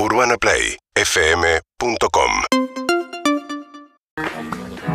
UrbanaPlayFM.com 0.00 2.30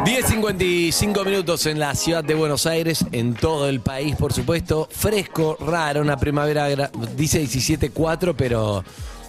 10.55 0.05 1.25
minutos 1.25 1.65
en 1.65 1.77
la 1.77 1.93
ciudad 1.93 2.23
de 2.23 2.33
Buenos 2.35 2.65
Aires, 2.65 3.05
en 3.11 3.33
todo 3.33 3.67
el 3.67 3.81
país, 3.81 4.15
por 4.15 4.31
supuesto. 4.31 4.87
Fresco, 4.89 5.57
raro, 5.59 5.99
una 5.99 6.15
primavera, 6.15 6.89
dice 7.17 7.43
17.4, 7.43 8.33
pero 8.37 8.85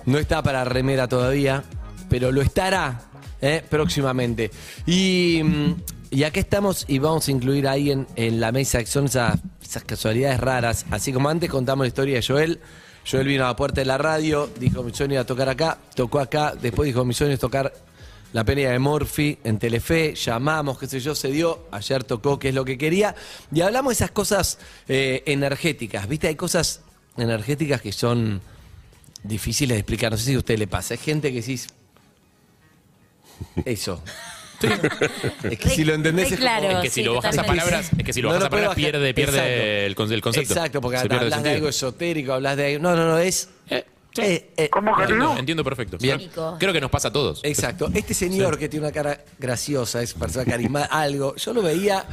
no 0.07 0.19
está 0.19 0.45
para 0.45 0.65
remera 0.65 1.09
todavía, 1.09 1.65
pero 2.09 2.31
lo 2.31 2.41
estará 2.41 3.01
¿eh? 3.41 3.61
próximamente. 3.69 4.53
Y, 4.87 5.41
mm, 5.43 5.75
y 6.11 6.23
acá 6.23 6.39
estamos 6.39 6.85
y 6.87 7.01
vamos 7.01 7.27
a 7.27 7.33
incluir 7.33 7.67
ahí 7.67 7.91
en, 7.91 8.07
en 8.15 8.39
la 8.39 8.53
mesa 8.53 8.79
que 8.79 8.87
son 8.87 9.07
esas 9.07 9.41
casualidades 9.85 10.39
raras. 10.39 10.87
Así 10.93 11.13
como 11.13 11.29
antes 11.29 11.51
contamos 11.51 11.85
la 11.85 11.89
historia 11.89 12.15
de 12.15 12.23
Joel. 12.23 12.61
Joel 13.07 13.27
vino 13.27 13.45
a 13.45 13.49
la 13.49 13.57
puerta 13.57 13.81
de 13.81 13.85
la 13.85 13.99
radio, 13.99 14.51
dijo 14.59 14.83
mi 14.83 14.93
sueño 14.93 15.15
era 15.15 15.27
tocar 15.27 15.49
acá, 15.49 15.79
tocó 15.95 16.21
acá, 16.21 16.55
después 16.61 16.87
dijo 16.87 17.05
mi 17.05 17.13
sueño 17.13 17.35
es 17.35 17.41
tocar 17.41 17.73
la 18.33 18.45
pelea 18.45 18.73
de 18.73 18.79
Morphy 18.79 19.39
en 19.45 19.59
Telefe, 19.59 20.15
llamamos, 20.15 20.79
qué 20.79 20.87
sé 20.87 21.01
yo, 21.01 21.15
se 21.15 21.29
dio, 21.29 21.69
ayer 21.71 22.03
tocó, 22.03 22.39
que 22.39 22.49
es 22.49 22.55
lo 22.55 22.65
que 22.65 22.79
quería, 22.79 23.15
y 23.53 23.61
hablamos 23.61 23.91
de 23.91 23.95
esas 23.95 24.11
cosas 24.11 24.59
eh, 24.89 25.23
energéticas, 25.27 26.09
¿viste? 26.09 26.29
Hay 26.29 26.35
cosas 26.35 26.81
energéticas 27.17 27.81
que 27.81 27.93
son 27.93 28.41
difíciles 29.23 29.77
de 29.77 29.81
explicar, 29.81 30.11
no 30.11 30.19
sé 30.19 30.25
si 30.25 30.35
a 30.35 30.39
usted 30.39 30.59
le 30.59 30.67
pasa, 30.67 30.95
hay 30.95 30.99
gente 30.99 31.31
que 31.31 31.43
decís, 31.43 31.69
eso. 33.65 34.03
Es 35.51 35.59
que 35.59 35.69
si 35.71 35.85
lo 35.85 35.95
entendés 35.95 36.27
es 36.27 36.31
como- 36.39 36.41
claro. 36.41 36.71
Es 36.71 36.77
que 36.83 36.89
si 36.91 37.01
sí, 37.01 37.05
lo 37.05 37.15
bajas 37.15 37.39
a 37.39 37.45
palabras, 37.45 37.91
es 37.97 38.05
que 38.05 38.13
si 38.13 38.23
lo 38.23 38.29
No 38.29 38.35
bajas 38.35 38.47
a 38.47 38.51
palabras 38.51 38.77
bajar. 38.77 38.93
pierde, 38.93 39.15
pierde 39.15 39.87
el, 39.87 39.95
con- 39.95 40.13
el 40.13 40.21
concepto. 40.21 40.53
Exacto, 40.55 40.81
porque 40.81 40.99
hablas 40.99 41.21
de 41.25 41.31
sentido. 41.31 41.55
algo 41.55 41.69
esotérico, 41.69 42.33
hablas 42.33 42.57
de 42.57 42.67
algo... 42.75 42.83
No, 42.83 42.97
no, 42.97 43.07
no, 43.09 43.19
es... 43.19 43.49
Eh, 43.71 43.85
sí. 44.15 44.23
eh, 44.23 44.51
eh, 44.57 44.71
Entiendo, 45.01 45.37
entiendo 45.39 45.65
perfecto. 45.65 45.99
Bien. 46.01 46.31
Creo 46.59 46.73
que 46.73 46.81
nos 46.81 46.91
pasa 46.91 47.09
a 47.09 47.13
todos. 47.13 47.41
Exacto. 47.43 47.91
Este 47.95 48.15
señor 48.15 48.59
que 48.59 48.69
tiene 48.69 48.87
una 48.87 48.93
cara 48.93 49.21
graciosa, 49.39 50.03
es 50.03 50.15
persona 50.15 50.45
carismática, 50.45 50.95
algo, 51.01 51.35
yo 51.37 51.53
lo 51.53 51.63
veía 51.63 52.05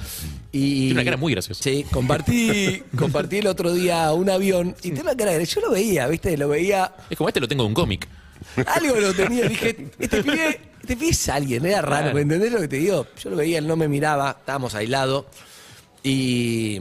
y... 0.51 0.77
Tiene 0.87 0.93
una 0.93 1.03
cara 1.05 1.17
muy 1.17 1.33
graciosa. 1.33 1.63
Sí, 1.63 1.85
compartí, 1.91 2.83
compartí 2.97 3.37
el 3.37 3.47
otro 3.47 3.73
día 3.73 4.11
un 4.13 4.29
avión 4.29 4.75
y 4.79 4.91
tiene 4.91 5.01
una 5.01 5.15
cara 5.15 5.33
graciosa. 5.33 5.61
Yo 5.61 5.67
lo 5.67 5.73
veía, 5.73 6.07
¿viste? 6.07 6.35
Lo 6.37 6.47
veía... 6.49 6.91
Es 7.09 7.17
como 7.17 7.29
este 7.29 7.39
lo 7.39 7.47
tengo 7.47 7.63
de 7.63 7.67
un 7.69 7.73
cómic. 7.75 8.07
Algo 8.65 8.95
lo 8.95 9.13
tenía, 9.13 9.47
dije, 9.47 9.87
este 9.99 10.23
pibe, 10.23 10.61
este 10.81 10.95
pibe 10.97 11.09
es 11.11 11.29
alguien, 11.29 11.65
era 11.65 11.81
raro. 11.81 12.13
¿me 12.13 12.21
entendés 12.21 12.51
lo 12.51 12.59
que 12.59 12.67
te 12.67 12.77
digo? 12.77 13.07
Yo 13.21 13.29
lo 13.29 13.35
veía, 13.37 13.57
él 13.59 13.67
no 13.67 13.75
me 13.75 13.87
miraba, 13.87 14.37
estábamos 14.39 14.75
aislados 14.75 15.25
y... 16.03 16.75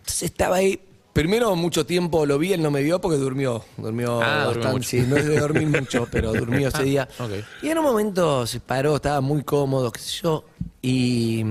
Entonces 0.00 0.22
estaba 0.30 0.56
ahí, 0.56 0.78
primero 1.12 1.54
mucho 1.56 1.84
tiempo 1.84 2.24
lo 2.26 2.38
vi, 2.38 2.52
él 2.52 2.62
no 2.62 2.70
me 2.70 2.82
vio 2.82 3.00
porque 3.00 3.18
durmió, 3.18 3.64
durmió 3.76 4.20
Ah, 4.22 4.46
bastante, 4.46 4.68
mucho. 4.68 4.88
sí, 4.88 5.00
no 5.06 5.16
es 5.16 5.26
de 5.26 5.38
dormir 5.40 5.66
mucho, 5.68 6.06
pero 6.10 6.32
durmió 6.32 6.68
ese 6.68 6.82
día. 6.84 7.08
Y 7.62 7.68
en 7.68 7.78
un 7.78 7.84
momento 7.84 8.46
se 8.46 8.60
paró, 8.60 8.96
estaba 8.96 9.20
muy 9.20 9.42
cómodo, 9.42 9.90
qué 9.90 10.00
sé 10.00 10.22
yo, 10.22 10.44
y 10.82 11.44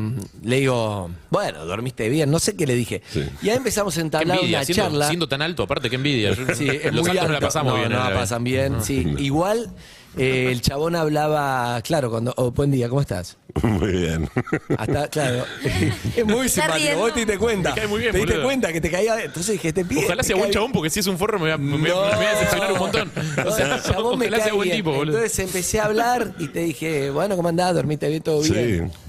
le 0.43 0.59
digo, 0.59 1.09
bueno, 1.29 1.65
dormiste 1.65 2.07
bien, 2.09 2.31
no 2.31 2.39
sé 2.39 2.55
qué 2.55 2.65
le 2.65 2.75
dije. 2.75 3.01
Y 3.41 3.49
ahí 3.49 3.57
empezamos 3.57 3.97
a 3.97 4.01
entablar 4.01 4.37
envidia, 4.37 4.59
una 4.59 4.65
siendo, 4.65 4.83
charla. 4.83 5.07
siendo 5.07 5.27
tan 5.27 5.41
alto, 5.41 5.63
aparte, 5.63 5.89
qué 5.89 5.95
envidia. 5.97 6.33
Yo- 6.33 6.45
Sí, 6.55 6.67
es 6.69 6.93
Los 6.93 7.01
muy 7.07 7.11
altos 7.11 7.15
no 7.15 7.21
alto. 7.21 7.31
la 7.33 7.39
pasamos 7.39 7.73
no, 7.73 7.79
bien. 7.79 7.91
No 7.91 7.99
la 7.99 8.09
la- 8.11 8.15
pasan 8.19 8.43
bien, 8.43 8.83
sí. 8.83 9.13
Igual, 9.17 9.69
eh, 10.17 10.49
el 10.51 10.61
chabón 10.61 10.95
hablaba, 10.95 11.81
claro, 11.81 12.09
cuando. 12.09 12.33
oh, 12.37 12.51
buen 12.51 12.71
día, 12.71 12.87
¿cómo 12.87 13.01
estás? 13.01 13.37
Muy 13.63 13.91
bien. 13.93 14.29
Hasta, 14.77 15.07
claro. 15.07 15.45
es 16.15 16.25
muy 16.25 16.49
simpático. 16.49 16.97
Vos 16.97 17.13
te 17.13 17.21
diste 17.21 17.37
cuenta. 17.37 17.69
Me 17.69 17.75
cae 17.75 17.87
muy 17.87 17.99
bien, 18.01 18.11
te 18.11 18.17
diste 18.17 18.33
boludo. 18.33 18.47
cuenta 18.47 18.73
que 18.73 18.81
te 18.81 18.91
caía. 18.91 19.21
Entonces 19.23 19.53
dije, 19.53 19.69
este 19.69 19.85
pibe. 19.85 20.03
Ojalá 20.05 20.23
sea 20.23 20.35
buen 20.35 20.51
chabón, 20.51 20.73
porque 20.73 20.89
si 20.89 20.99
es 20.99 21.07
un 21.07 21.17
forro 21.17 21.39
me 21.39 21.45
voy 21.45 21.51
a, 21.51 21.57
me 21.57 21.77
voy 21.77 21.89
a- 21.89 21.93
No. 21.93 22.01
me 22.11 22.15
voy 22.17 22.25
a 22.25 22.29
decepcionar 22.31 22.73
un 22.73 22.79
montón. 22.79 23.11
O 23.45 23.51
sea, 23.51 23.75
el 23.75 23.81
chabón 23.81 24.19
me 24.19 24.27
sea 24.29 24.39
cae 24.39 24.51
buen 24.51 24.65
bien. 24.67 24.77
tipo, 24.77 24.91
boludo. 24.91 25.15
Entonces 25.17 25.39
empecé 25.39 25.79
a 25.79 25.85
hablar 25.85 26.33
y 26.37 26.47
te 26.49 26.59
dije, 26.61 27.09
bueno, 27.11 27.37
¿cómo 27.37 27.47
andás? 27.47 27.73
¿Dormiste 27.75 28.09
bien? 28.09 28.21
¿Todo 28.23 28.41
bien? 28.41 28.91
Sí. 28.91 29.04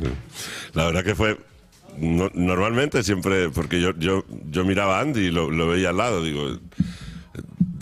La 0.75 0.84
verdad 0.86 1.05
que 1.05 1.14
fue. 1.14 1.39
no- 1.98 2.30
normalmente 2.34 3.02
siempre. 3.02 3.51
Porque 3.51 3.80
yo, 3.80 3.92
yo, 3.98 4.24
yo 4.51 4.64
miraba 4.64 4.98
a 4.98 5.02
Andy 5.02 5.20
y 5.27 5.30
lo, 5.30 5.51
lo 5.51 5.68
veía 5.68 5.90
al 5.90 5.96
lado. 5.96 6.23
Digo. 6.23 6.58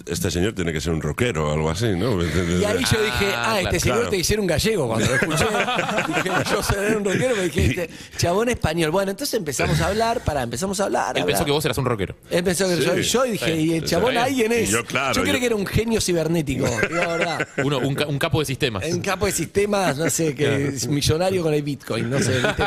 Este 0.06 0.30
señor 0.30 0.52
tiene 0.52 0.70
que 0.72 0.80
ser 0.82 0.92
un 0.92 1.00
rockero 1.00 1.48
o 1.48 1.52
algo 1.54 1.70
así, 1.70 1.86
¿no? 1.96 2.22
Y 2.22 2.64
ahí 2.64 2.84
yo 2.90 3.02
dije, 3.02 3.32
Ah, 3.34 3.54
ah, 3.54 3.60
este 3.60 3.68
claro. 3.70 3.80
señor 3.80 3.96
Claro. 3.96 4.10
te 4.10 4.16
hicieron 4.18 4.42
un 4.42 4.46
gallego 4.48 4.86
cuando 4.88 5.06
lo 5.06 5.14
escuché. 5.14 5.44
dije, 6.08 6.30
yo 6.50 6.62
seré 6.62 6.96
un 6.96 7.04
rockero, 7.04 7.36
me 7.36 7.42
dijiste, 7.44 7.90
chabón 8.18 8.48
español. 8.50 8.90
Bueno, 8.90 9.12
entonces 9.12 9.32
empezamos 9.34 9.80
a 9.80 9.86
hablar, 9.86 10.22
para, 10.22 10.42
empezamos 10.42 10.78
a 10.80 10.84
hablar. 10.84 11.16
Él 11.16 11.24
pensó 11.24 11.44
que 11.46 11.50
vos 11.52 11.64
eras 11.64 11.78
un 11.78 11.86
rockero. 11.86 12.14
Él 12.30 12.44
pensó 12.44 12.68
que 12.68 12.76
Sí. 12.76 12.82
yo, 12.82 12.96
yo 12.96 13.24
y 13.26 13.30
dije, 13.32 13.46
Sí. 13.56 13.60
y 13.62 13.72
el 13.74 13.84
chabón 13.84 14.10
bien. 14.10 14.22
alguien 14.24 14.52
es. 14.52 14.68
Yo, 14.70 14.84
claro, 14.84 15.24
yo- 15.24 15.32
que 15.32 15.46
era 15.46 15.56
un 15.56 15.66
genio 15.66 16.00
cibernético, 16.00 16.66
la 16.90 17.06
verdad. 17.06 17.48
Uno, 17.64 17.78
un, 17.78 17.94
ca- 17.94 18.06
un 18.06 18.18
capo 18.18 18.40
de 18.40 18.44
sistemas. 18.46 18.84
En 18.84 19.00
campo 19.00 19.24
de 19.26 19.32
sistemas, 19.32 19.96
no 19.96 20.10
sé, 20.10 20.34
que 20.34 20.68
es 20.68 20.86
millonario 20.86 21.42
con 21.42 21.54
el 21.54 21.62
Bitcoin, 21.62 22.10
no 22.10 22.18
sé, 22.18 22.40
¿viste? 22.42 22.64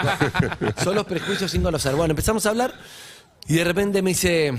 Son 0.83 0.95
los 0.95 1.05
prejuicios 1.05 1.51
sin 1.51 1.61
conocer. 1.61 1.93
Bueno, 1.95 2.13
empezamos 2.13 2.45
a 2.47 2.49
hablar 2.49 2.73
y 3.47 3.53
de 3.55 3.63
repente 3.63 4.01
me 4.01 4.09
dice, 4.11 4.53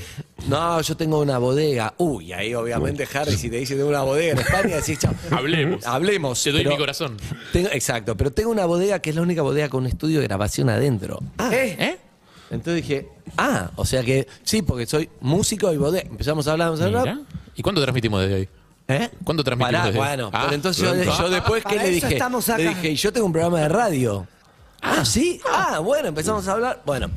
no, 0.46 0.80
yo 0.80 0.96
tengo 0.96 1.20
una 1.20 1.38
bodega. 1.38 1.94
Uy, 1.98 2.32
ahí 2.32 2.54
obviamente 2.54 3.06
Harry, 3.14 3.36
si 3.36 3.50
te 3.50 3.56
dice 3.56 3.74
tengo 3.76 3.88
una 3.90 4.02
bodega 4.02 4.32
en 4.32 4.38
España, 4.38 4.76
decís, 4.76 4.98
chao. 4.98 5.14
Hablemos. 5.30 5.86
Hablemos. 5.86 6.42
Te 6.42 6.50
doy 6.52 6.60
pero 6.62 6.70
mi 6.70 6.78
corazón. 6.78 7.16
tengo- 7.52 7.68
exacto, 7.72 8.16
pero 8.16 8.30
tengo 8.32 8.50
una 8.50 8.64
bodega 8.66 8.98
que 9.00 9.10
es 9.10 9.16
la 9.16 9.22
única 9.22 9.42
bodega 9.42 9.68
con 9.68 9.82
un 9.82 9.86
estudio 9.88 10.20
de 10.20 10.26
grabación 10.26 10.68
adentro. 10.70 11.20
Ah, 11.38 11.50
¿Eh? 11.52 11.98
Entonces 12.50 12.76
dije, 12.82 13.08
ah, 13.36 13.70
o 13.76 13.84
sea 13.84 14.02
que 14.02 14.26
sí, 14.42 14.62
porque 14.62 14.86
soy 14.86 15.10
músico 15.20 15.70
y 15.72 15.76
bodega. 15.76 16.08
Empezamos 16.08 16.48
a 16.48 16.52
hablar, 16.52 16.68
empezamos 16.68 16.94
a 16.96 17.00
hablar. 17.00 17.16
Mira. 17.16 17.28
¿Y 17.56 17.62
cuándo 17.62 17.82
transmitimos 17.82 18.22
desde 18.22 18.34
ahí? 18.36 18.48
¿Eh? 18.88 19.10
¿Cuándo 19.22 19.44
transmitimos 19.44 19.80
Pará, 19.82 19.86
desde 19.92 20.00
ahí? 20.00 20.06
bueno, 20.16 20.30
Ah, 20.32 20.44
pero 20.44 20.54
entonces 20.54 20.82
yo, 20.82 20.94
pronto. 20.94 21.18
yo 21.22 21.28
después, 21.28 21.62
¿qué 21.62 21.74
Para 21.76 21.82
le 21.82 21.96
eso 21.98 22.06
dije? 22.06 22.14
estamos 22.16 22.48
Le 22.48 22.68
dije, 22.68 22.90
y 22.92 22.94
yo 22.94 23.12
tengo 23.12 23.26
un 23.26 23.32
programa 23.32 23.60
de 23.60 23.68
radio. 23.68 24.26
Ah, 24.80 25.04
¿sí? 25.04 25.42
Ah, 25.52 25.80
bueno, 25.80 26.08
empezamos 26.08 26.48
a 26.48 26.52
hablar. 26.52 26.82
Bueno, 26.86 27.10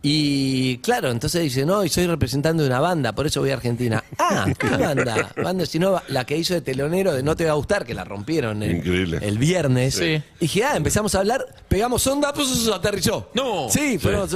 y 0.00 0.78
claro, 0.78 1.10
entonces 1.10 1.42
dice, 1.42 1.66
no, 1.66 1.84
y 1.84 1.88
soy 1.88 2.06
representante 2.06 2.62
de 2.62 2.68
una 2.68 2.78
banda, 2.80 3.12
por 3.14 3.26
eso 3.26 3.40
voy 3.40 3.50
a 3.50 3.54
Argentina. 3.54 4.02
Ah, 4.30 4.46
¿qué 4.58 4.68
banda? 4.68 5.32
Banda 5.42 5.64
Sinova, 5.64 6.02
la 6.08 6.26
que 6.26 6.36
hizo 6.36 6.52
de 6.52 6.60
telonero 6.60 7.14
de 7.14 7.22
No 7.22 7.34
Te 7.34 7.46
Va 7.46 7.52
a 7.52 7.54
Gustar, 7.54 7.86
que 7.86 7.94
la 7.94 8.04
rompieron 8.04 8.62
el, 8.62 8.76
Increíble. 8.76 9.18
el 9.22 9.38
viernes. 9.38 9.94
Sí. 9.94 10.04
Y 10.38 10.40
dije, 10.40 10.64
ah, 10.64 10.76
empezamos 10.76 11.14
a 11.14 11.20
hablar, 11.20 11.46
pegamos 11.66 12.06
onda, 12.06 12.34
pues 12.34 12.68
aterrizó. 12.68 13.30
No. 13.32 13.68
Sí, 13.70 13.98
fueron- 13.98 14.28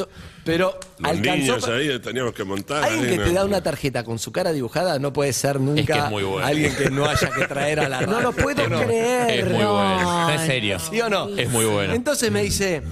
pero 0.44 0.78
Los 0.98 1.10
alcanzó... 1.10 1.36
niños 1.58 1.68
ahí 1.68 1.98
teníamos 2.00 2.32
que 2.32 2.44
montar. 2.44 2.82
Alguien 2.84 3.04
ahí, 3.04 3.10
que 3.10 3.16
¿no? 3.18 3.24
te 3.24 3.32
da 3.32 3.44
una 3.44 3.62
tarjeta 3.62 4.02
con 4.02 4.18
su 4.18 4.32
cara 4.32 4.52
dibujada 4.52 4.98
no 4.98 5.12
puede 5.12 5.32
ser 5.34 5.60
nunca 5.60 5.80
Es 5.82 5.86
que 5.86 5.98
es 5.98 6.10
muy 6.10 6.22
bueno. 6.24 6.46
alguien 6.46 6.74
que 6.74 6.90
no 6.90 7.04
haya 7.04 7.30
que 7.30 7.46
traer 7.46 7.80
a 7.80 7.88
la. 7.88 8.00
No 8.02 8.20
lo 8.20 8.32
puedo 8.32 8.64
creer. 8.64 9.40
Es 9.40 9.44
muy 9.46 9.62
bueno. 9.64 10.30
En 10.30 10.46
serio. 10.46 10.78
¿Sí 10.80 11.00
o 11.00 11.08
no? 11.10 11.28
Es 11.36 11.50
muy 11.50 11.66
bueno. 11.66 11.92
Entonces 11.92 12.32
me 12.32 12.42
dice 12.42 12.82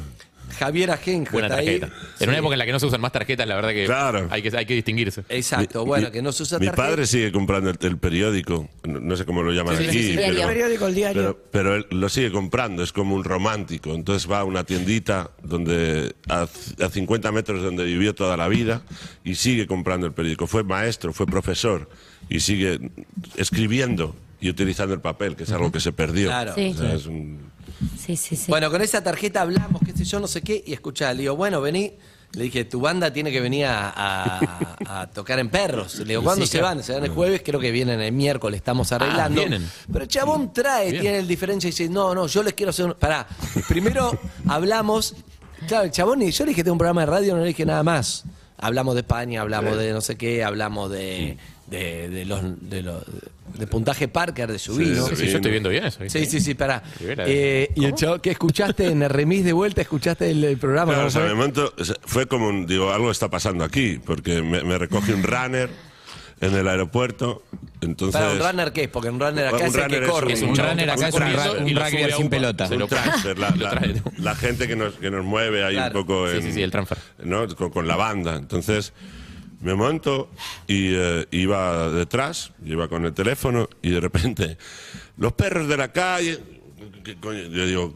Javier 0.61 0.91
Ajenjo. 0.91 1.33
Buena 1.33 1.49
está 1.49 1.59
ahí. 1.61 1.81
tarjeta. 1.81 2.07
En 2.21 2.29
una 2.29 2.39
época 2.39 2.55
en 2.55 2.59
la 2.59 2.67
que 2.67 2.73
no 2.73 2.79
se 2.79 2.87
usan 2.87 3.01
más 3.01 3.13
tarjetas, 3.13 3.49
la 3.49 3.55
verdad 3.57 3.71
que 3.71 3.87
Claro. 3.87 4.29
hay 4.31 4.43
que, 4.43 4.57
hay 4.57 4.67
que 4.67 4.75
distinguirse. 4.75 5.25
Exacto, 5.31 5.81
Mi- 5.85 5.89
bueno, 5.89 6.07
mi- 6.09 6.13
que 6.13 6.21
no 6.23 6.33
se 6.33 6.43
usa 6.43 6.59
Mi 6.59 6.67
tarjeta. 6.67 6.87
padre 6.89 7.07
sigue 7.07 7.33
comprando 7.33 7.71
el, 7.71 7.79
el 7.81 7.97
periódico, 7.99 8.69
no, 8.85 9.01
no 9.01 9.17
sé 9.17 9.25
cómo 9.25 9.43
lo 9.43 9.53
llaman 9.53 9.77
Sí, 9.79 9.85
aquí, 9.85 9.93
sí, 9.99 10.03
sí, 10.15 10.19
El 10.21 10.35
pero, 10.37 10.49
periódico, 10.49 10.87
el 10.87 10.95
diario. 10.95 11.23
pero, 11.23 11.45
pero 11.51 11.75
él 11.77 11.87
lo 11.91 12.09
sigue 12.09 12.31
comprando, 12.31 12.83
es 12.83 12.93
como 12.93 13.15
un 13.15 13.25
romántico. 13.25 13.95
Entonces 13.95 14.31
va 14.31 14.41
a 14.41 14.45
una 14.45 14.65
tiendita 14.65 15.31
donde 15.43 16.15
a, 16.29 16.43
a 16.43 16.89
50 16.91 17.33
metros 17.33 17.61
de 17.61 17.65
donde 17.65 17.85
vivió 17.85 18.15
toda 18.15 18.37
la 18.37 18.49
vida 18.49 18.83
y 19.25 19.37
sigue 19.37 19.67
comprando 19.67 20.07
el 20.07 20.13
periódico. 20.13 20.47
Fue 20.47 20.63
maestro, 20.63 21.13
fue 21.13 21.27
profesor 21.27 21.89
y 22.29 22.41
sigue 22.41 22.79
escribiendo 23.37 24.15
y 24.41 24.49
utilizando 24.49 24.95
el 24.95 25.01
papel, 25.01 25.37
que 25.37 25.45
es 25.45 25.53
algo 25.53 25.71
que 25.71 25.81
se 25.81 25.93
perdió. 25.93 26.29
Claro. 26.29 26.55
Sí. 26.55 26.73
O 26.75 26.79
sea, 26.79 26.95
es 26.95 27.07
un- 27.07 27.39
Sí, 27.99 28.17
sí, 28.17 28.37
sí. 28.37 28.47
Bueno, 28.49 28.71
con 28.71 28.83
esa 28.83 29.03
tarjeta 29.03 29.41
hablamos, 29.43 29.81
qué 29.85 29.93
sé 29.93 30.05
yo, 30.05 30.21
no 30.21 30.27
sé 30.27 30.43
qué, 30.43 30.63
y 30.67 30.73
escuchá, 30.73 31.13
le 31.15 31.23
digo, 31.23 31.37
bueno, 31.37 31.61
vení. 31.61 31.95
Le 32.33 32.45
dije, 32.45 32.65
tu 32.65 32.81
banda 32.81 33.13
tiene 33.13 33.33
que 33.33 33.41
venir 33.41 33.67
a, 33.67 33.91
a- 33.91 35.01
a 35.03 35.07
tocar 35.11 35.41
en 35.41 35.49
perros. 35.49 35.97
Le 35.99 36.05
digo, 36.05 36.23
¿cuándo 36.23 36.47
Sí, 36.47 36.53
se 36.53 36.59
claro. 36.61 36.77
van? 36.77 36.85
Se 36.85 36.93
van 36.93 37.03
el 37.05 37.11
jueves, 37.11 37.43
creo 37.45 37.59
que 37.59 37.73
vienen 37.73 38.01
el 38.01 38.13
miércoles, 38.13 38.59
estamos 38.59 38.93
arreglando. 38.93 39.41
vienen. 39.41 39.69
Pero 39.93 40.05
el 40.05 40.09
chabón 40.09 40.53
trae, 40.53 40.91
Bien. 40.93 41.03
tiene 41.03 41.19
el 41.19 41.27
diferencia 41.27 41.67
y 41.67 41.73
dice, 41.73 41.89
no, 41.89 42.15
no, 42.15 42.29
yo 42.29 42.45
les 42.45 42.55
quiero 42.55 42.71
hacer 42.71 42.85
un. 42.87 42.95
Pará, 42.95 43.27
primero 43.69 44.17
hablamos. 44.47 45.17
Claro, 45.67 45.85
el 45.85 45.91
chabón, 45.91 46.23
y 46.23 46.31
yo 46.31 46.45
le 46.45 46.51
dije, 46.51 46.63
tengo 46.63 46.75
un 46.75 46.79
programa 46.79 47.01
de 47.01 47.07
radio, 47.07 47.35
no 47.35 47.41
le 47.43 47.49
dije 47.49 47.67
nada 47.67 47.83
más. 47.83 48.23
Hablamos 48.59 48.95
de 48.95 49.01
España, 49.01 49.41
hablamos 49.41 49.77
de 49.77 49.93
no 49.93 50.01
sé 50.01 50.17
qué, 50.17 50.45
hablamos 50.45 50.89
de, 50.91 51.37
de, 51.71 52.09
de 52.09 52.25
los, 52.25 52.41
de 52.69 52.83
los 52.83 53.03
de 53.59 53.67
puntaje 53.67 54.09
Parker, 54.09 54.51
de 54.51 54.59
su 54.59 54.75
Sí, 54.77 54.85
vino. 54.85 55.07
Sí, 55.07 55.17
sí, 55.17 55.27
yo 55.29 55.37
estoy 55.37 55.51
viendo 55.51 55.69
bien 55.71 55.85
eso. 55.85 56.01
Sí, 56.09 56.27
sí, 56.27 56.41
sí, 56.41 56.55
pará. 56.55 56.83
Eh, 57.01 57.71
y 57.75 57.85
el 57.85 57.95
chavo, 57.95 58.21
¿qué 58.21 58.31
escuchaste 58.31 58.87
en 58.87 59.03
el 59.03 59.11
remis 59.11 59.45
de 59.45 59.53
vuelta? 59.53 59.81
¿Escuchaste 59.83 60.31
el, 60.31 60.43
el 60.45 60.57
programa? 60.59 60.93
Claro, 60.95 61.01
¿Cómo 61.01 61.09
o 61.09 61.11
sea, 61.11 61.25
de 61.25 61.35
momento 61.35 61.75
fue 62.07 62.27
como 62.27 62.49
un, 62.49 62.67
digo, 62.67 62.93
algo 62.93 63.11
está 63.11 63.29
pasando 63.29 63.65
aquí, 63.65 64.01
porque 64.05 64.43
me, 64.43 64.63
me 64.63 64.79
recoge 64.79 65.15
un 65.15 65.23
runner 65.23 65.69
en 66.41 66.55
el 66.55 66.67
aeropuerto, 66.69 67.43
entonces... 67.83 68.19
Para 68.19 68.33
un 68.33 68.39
runner 68.39 68.73
qué 68.73 68.85
es, 68.85 68.89
porque 68.89 69.11
un 69.11 69.21
runner 69.21 69.47
acá 69.49 69.57
Un 69.59 69.63
es 69.63 69.75
el 69.75 69.83
runner 69.83 69.99
que 70.01 70.05
es 70.07 70.11
corre. 70.11 70.33
Es 70.33 70.43
un 70.43 70.49
Un 70.51 70.57
runner 70.57 70.91
acá 70.91 71.09
es 71.09 71.15
un, 71.15 71.23
un 71.23 71.77
rugby 71.77 72.13
sin 72.13 72.25
un- 72.25 72.31
pelota. 72.31 72.69
Un 72.73 72.89
transfer, 72.89 73.39
la, 73.39 73.51
la- 73.57 73.93
la 74.17 74.35
gente 74.37 74.67
que 74.67 74.75
nos, 74.75 74.95
que 74.95 75.11
nos 75.11 75.23
mueve 75.25 75.65
ahí 75.65 75.75
Claro. 75.75 76.01
un 76.01 76.07
poco 76.07 76.31
Sí, 76.31 76.37
en, 76.39 76.43
sí, 76.45 76.53
sí, 76.53 76.63
el 76.63 76.71
transfer. 76.71 76.97
¿no? 77.25 77.47
con, 77.55 77.69
con 77.71 77.87
la 77.87 77.97
banda. 77.97 78.37
Entonces, 78.37 78.95
Me 79.61 79.75
monto 79.75 80.31
y 80.67 80.95
eh, 80.95 81.27
iba 81.33 81.91
detrás, 81.91 82.53
iba 82.65 82.89
con 82.89 83.05
el 83.05 83.13
teléfono 83.13 83.69
y 83.83 83.91
de 83.91 84.01
repente, 84.01 84.57
los 85.19 85.33
perros 85.35 85.69
de 85.69 85.77
la 85.77 85.93
calle. 85.93 86.39
¿qué 87.05 87.17
coño? 87.17 87.43
Yo 87.49 87.67
digo, 87.67 87.95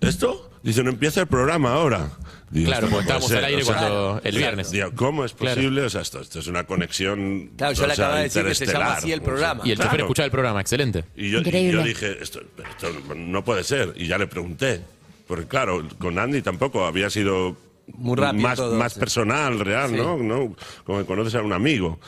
¿esto? 0.00 0.50
Dice, 0.62 0.82
no 0.82 0.90
empieza 0.90 1.22
el 1.22 1.26
programa 1.26 1.72
ahora. 1.72 2.10
Digo, 2.50 2.66
Claro, 2.66 2.88
puede 2.88 3.02
estábamos 3.02 3.30
al 3.32 3.44
aire 3.44 3.64
cuando- 3.64 4.20
el 4.24 4.36
viernes. 4.36 4.70
Digo, 4.70 4.90
¿cómo 4.94 5.24
es 5.24 5.32
Claro. 5.32 5.54
posible? 5.56 5.82
O 5.82 5.88
sea, 5.90 6.02
esto, 6.02 6.20
esto 6.20 6.40
es 6.40 6.46
una 6.48 6.64
conexión. 6.64 7.52
Claro, 7.56 7.72
yo 7.74 7.84
o 7.84 7.86
le 7.86 7.94
sea, 7.94 8.04
acababa 8.04 8.18
de 8.18 8.24
decir 8.24 8.44
que 8.44 8.54
se 8.54 8.66
llama 8.66 8.92
así 8.94 9.12
el 9.12 9.20
O 9.20 9.22
sea, 9.22 9.24
programa. 9.32 9.62
Y 9.64 9.70
el 9.70 9.76
chofer 9.78 9.90
claro. 9.90 10.04
escuchaba 10.04 10.24
el 10.26 10.30
programa, 10.32 10.60
excelente. 10.60 11.04
Y 11.16 11.30
yo, 11.30 11.40
y 11.40 11.70
yo 11.72 11.82
dije, 11.82 12.18
esto, 12.20 12.40
pero 12.56 12.68
esto 12.68 12.88
no 13.16 13.42
puede 13.44 13.64
ser. 13.64 13.94
Y 13.96 14.06
ya 14.06 14.18
le 14.18 14.26
pregunté. 14.26 14.82
Porque 15.26 15.46
claro, 15.46 15.86
con 15.98 16.18
Andy 16.18 16.42
tampoco 16.42 16.84
había 16.84 17.08
sido 17.08 17.56
Muy 17.96 18.16
rápido 18.16 18.42
más, 18.42 18.56
todo, 18.56 18.74
más 18.76 18.92
sí. 18.94 19.00
personal, 19.00 19.60
real, 19.60 19.90
Sí. 19.90 19.96
¿no? 19.96 20.16
¿no? 20.16 20.54
Como 20.84 20.98
que 21.00 21.04
conoces 21.04 21.34
a 21.34 21.42
un 21.42 21.52
amigo. 21.52 21.98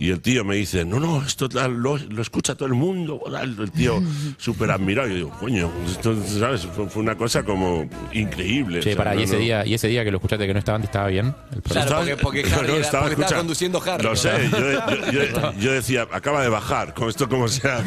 Y 0.00 0.10
el 0.10 0.20
tío 0.20 0.44
me 0.44 0.54
dice, 0.54 0.84
no, 0.84 1.00
no, 1.00 1.24
esto 1.24 1.48
lo, 1.68 1.96
lo 1.98 2.22
escucha 2.22 2.54
todo 2.54 2.66
el 2.68 2.74
mundo. 2.74 3.20
El 3.42 3.70
tío 3.72 4.00
súper 4.38 4.70
admirado. 4.70 5.08
Yo 5.08 5.14
digo, 5.14 5.30
coño, 5.40 5.70
esto, 5.90 6.14
¿sabes? 6.38 6.66
Fue, 6.66 6.88
fue 6.88 7.02
una 7.02 7.16
cosa 7.16 7.42
como 7.42 7.88
increíble. 8.12 8.80
Che, 8.80 8.90
O 8.90 8.92
sea, 8.94 8.96
pará, 8.96 9.14
no, 9.14 9.20
y 9.20 9.24
ese 9.24 9.34
no. 9.34 9.40
día, 9.40 9.66
y 9.66 9.74
ese 9.74 9.88
día 9.88 10.04
que 10.04 10.10
lo 10.12 10.18
escuchaste 10.18 10.46
que 10.46 10.52
no 10.52 10.58
estaba 10.60 10.76
antes, 10.76 10.88
¿estaba 10.88 11.08
bien? 11.08 11.34
El? 11.52 11.62
Claro, 11.62 11.96
porque- 11.96 12.16
porque 12.16 12.40
Harry 12.54 12.72
era- 12.76 13.00
porque 13.00 13.22
estaba 13.22 13.38
conduciendo 13.38 13.82
Harry, 13.84 14.02
Lo 14.04 14.10
¿no? 14.10 14.16
sé, 14.16 14.30
yo, 14.50 15.10
yo- 15.10 15.22
yo- 15.24 15.52
yo 15.58 15.72
decía, 15.78 16.06
acaba 16.12 16.42
de 16.42 16.48
bajar, 16.48 16.94
con 16.94 17.08
esto 17.08 17.28
como 17.28 17.48
sea. 17.48 17.80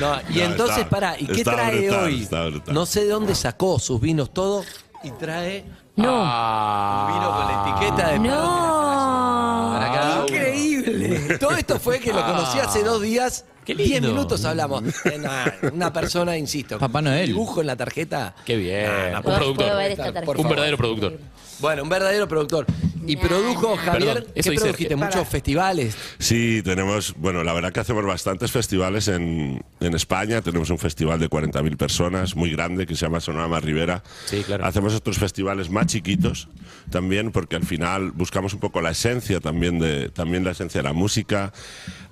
No, 0.00 0.14
y 0.30 0.38
No, 0.38 0.44
entonces, 0.44 0.76
está- 0.78 0.90
pará, 0.90 1.16
¿y 1.18 1.26
qué 1.26 1.42
trae 1.42 1.80
brutal, 1.88 2.04
hoy? 2.04 2.20
brutal. 2.26 2.62
No 2.74 2.86
sé 2.86 3.00
de 3.04 3.08
dónde 3.08 3.34
sacó 3.34 3.78
sus 3.78 4.00
vinos 4.00 4.32
todo 4.34 4.62
y 5.02 5.10
trae 5.12 5.64
No. 5.96 6.22
Ah. 6.24 7.10
vino 7.12 7.30
con 7.32 7.46
la 7.46 7.86
etiqueta 7.86 8.08
de 8.12 8.18
No. 8.18 9.70
Para 9.72 9.92
cada 9.92 10.16
uno. 10.16 10.26
Increíble. 10.28 11.38
Todo 11.38 11.52
esto 11.52 11.80
fue 11.80 11.98
que 11.98 12.12
lo 12.12 12.24
conocí 12.24 12.58
hace 12.58 12.82
dos 12.84 13.00
días. 13.00 13.44
Qué 13.66 13.74
lindo. 13.74 13.90
Diez 13.90 14.02
minutos 14.02 14.44
hablamos. 14.44 14.82
Una, 15.14 15.54
una 15.72 15.92
persona, 15.92 16.38
insisto. 16.38 16.78
Papá 16.78 17.02
Noel. 17.02 17.26
Dibujo 17.26 17.60
en 17.60 17.66
la 17.66 17.76
tarjeta. 17.76 18.34
Qué 18.44 18.56
bien. 18.56 18.88
un 19.16 19.22
¿Puedo- 19.22 19.36
productor. 19.36 19.64
puedo 19.66 19.76
ver 19.76 19.90
esta 19.90 20.04
Por 20.04 20.12
tarjeta? 20.14 20.40
Un 20.42 20.48
verdadero 20.48 20.76
productor. 20.76 21.18
Bueno, 21.58 21.82
un 21.82 21.88
verdadero 21.88 22.28
productor. 22.28 22.66
Y 23.08 23.16
produjo. 23.16 23.76
Javier, 23.76 24.14
Perdón, 24.26 24.32
¿qué 24.34 24.52
produjiste? 24.52 24.96
Para. 24.96 25.10
Muchos 25.10 25.28
festivales. 25.28 25.96
Sí, 26.18 26.60
tenemos, 26.64 27.14
bueno, 27.16 27.44
la 27.44 27.52
verdad 27.52 27.72
que 27.72 27.78
hacemos 27.80 28.04
bastantes 28.04 28.50
festivales 28.50 29.06
en, 29.08 29.62
en 29.80 29.94
España. 29.94 30.42
Tenemos 30.42 30.70
un 30.70 30.78
festival 30.78 31.18
de 31.20 31.30
40.000 31.30 31.76
personas, 31.76 32.34
muy 32.34 32.50
grande, 32.50 32.84
que 32.86 32.94
se 32.96 33.06
llama 33.06 33.20
Sonorama 33.20 33.60
Rivera. 33.60 34.02
Sí, 34.26 34.42
claro. 34.42 34.64
Hacemos 34.66 34.92
otros 34.94 35.18
festivales 35.18 35.70
más 35.70 35.86
chiquitos 35.86 36.48
también, 36.90 37.30
porque 37.30 37.56
al 37.56 37.64
final 37.64 38.10
buscamos 38.10 38.52
un 38.54 38.60
poco 38.60 38.80
la 38.80 38.90
esencia 38.90 39.38
también 39.40 39.78
de, 39.78 40.08
también 40.08 40.44
la 40.44 40.50
esencia 40.50 40.80
de 40.80 40.88
la 40.88 40.92
música. 40.92 41.52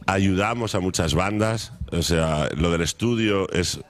Ayudamos 0.07 0.75
a 0.75 0.81
muchas 0.81 1.15
bandas, 1.15 1.73
o 1.95 2.03
sea, 2.03 2.49
lo 2.57 2.71
del 2.71 2.83
estudio 2.83 3.49
es 3.51 3.81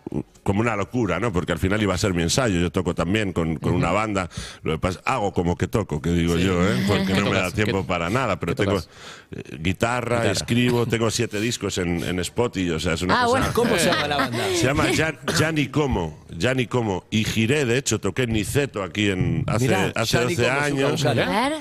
como 0.42 0.60
una 0.60 0.76
locura, 0.76 1.18
¿no? 1.20 1.32
Porque 1.32 1.52
al 1.52 1.58
final 1.58 1.82
iba 1.82 1.94
a 1.94 1.98
ser 1.98 2.12
mi 2.12 2.22
ensayo. 2.22 2.60
Yo 2.60 2.70
toco 2.70 2.94
también 2.94 3.32
con, 3.32 3.56
con 3.56 3.72
una 3.72 3.92
banda. 3.92 4.28
Lo 4.62 4.72
que 4.72 4.78
pasa, 4.78 5.00
hago 5.06 5.32
como 5.32 5.56
que 5.56 5.68
toco, 5.68 6.02
que 6.02 6.10
digo 6.10 6.36
yo, 6.36 6.62
¿eh? 6.68 6.84
Porque 6.86 7.14
no 7.14 7.30
me 7.30 7.36
da 7.38 7.50
tiempo 7.50 7.80
¿Qué- 7.82 7.88
para 7.88 8.10
nada. 8.10 8.38
Pero 8.38 8.54
tengo 8.54 8.78
eh, 8.78 9.42
guitarra, 9.58 10.30
escribo, 10.30 10.86
tengo 10.90 11.10
siete 11.10 11.40
discos 11.40 11.78
en, 11.78 12.02
en 12.04 12.18
Spotify, 12.20 12.70
o 12.72 12.80
sea, 12.80 12.92
es 12.92 13.00
una 13.02 13.22
Ah, 13.22 13.24
cosa... 13.24 13.38
bueno, 13.38 13.52
¿Cómo 13.54 13.78
se 13.78 13.86
llama 13.86 14.08
la 14.08 14.16
banda? 14.16 14.44
Se 14.54 14.64
llama 14.66 14.90
Ya, 14.90 15.18
Ya 15.38 15.50
ni 15.50 15.68
Como, 15.68 16.22
Ya 16.36 16.52
ni 16.52 16.66
Como. 16.66 17.04
Y 17.10 17.24
giré, 17.24 17.64
de 17.64 17.78
hecho, 17.78 17.98
toqué 17.98 18.24
en 18.24 18.34
Niceto 18.34 18.82
aquí 18.82 19.08
en, 19.08 19.44
hace, 19.46 19.64
Mirá, 19.66 19.92
hace 19.96 20.18
Ya 20.18 20.24
ni 20.26 20.34
12 20.34 20.44
Como, 20.44 20.60
años. 20.60 21.06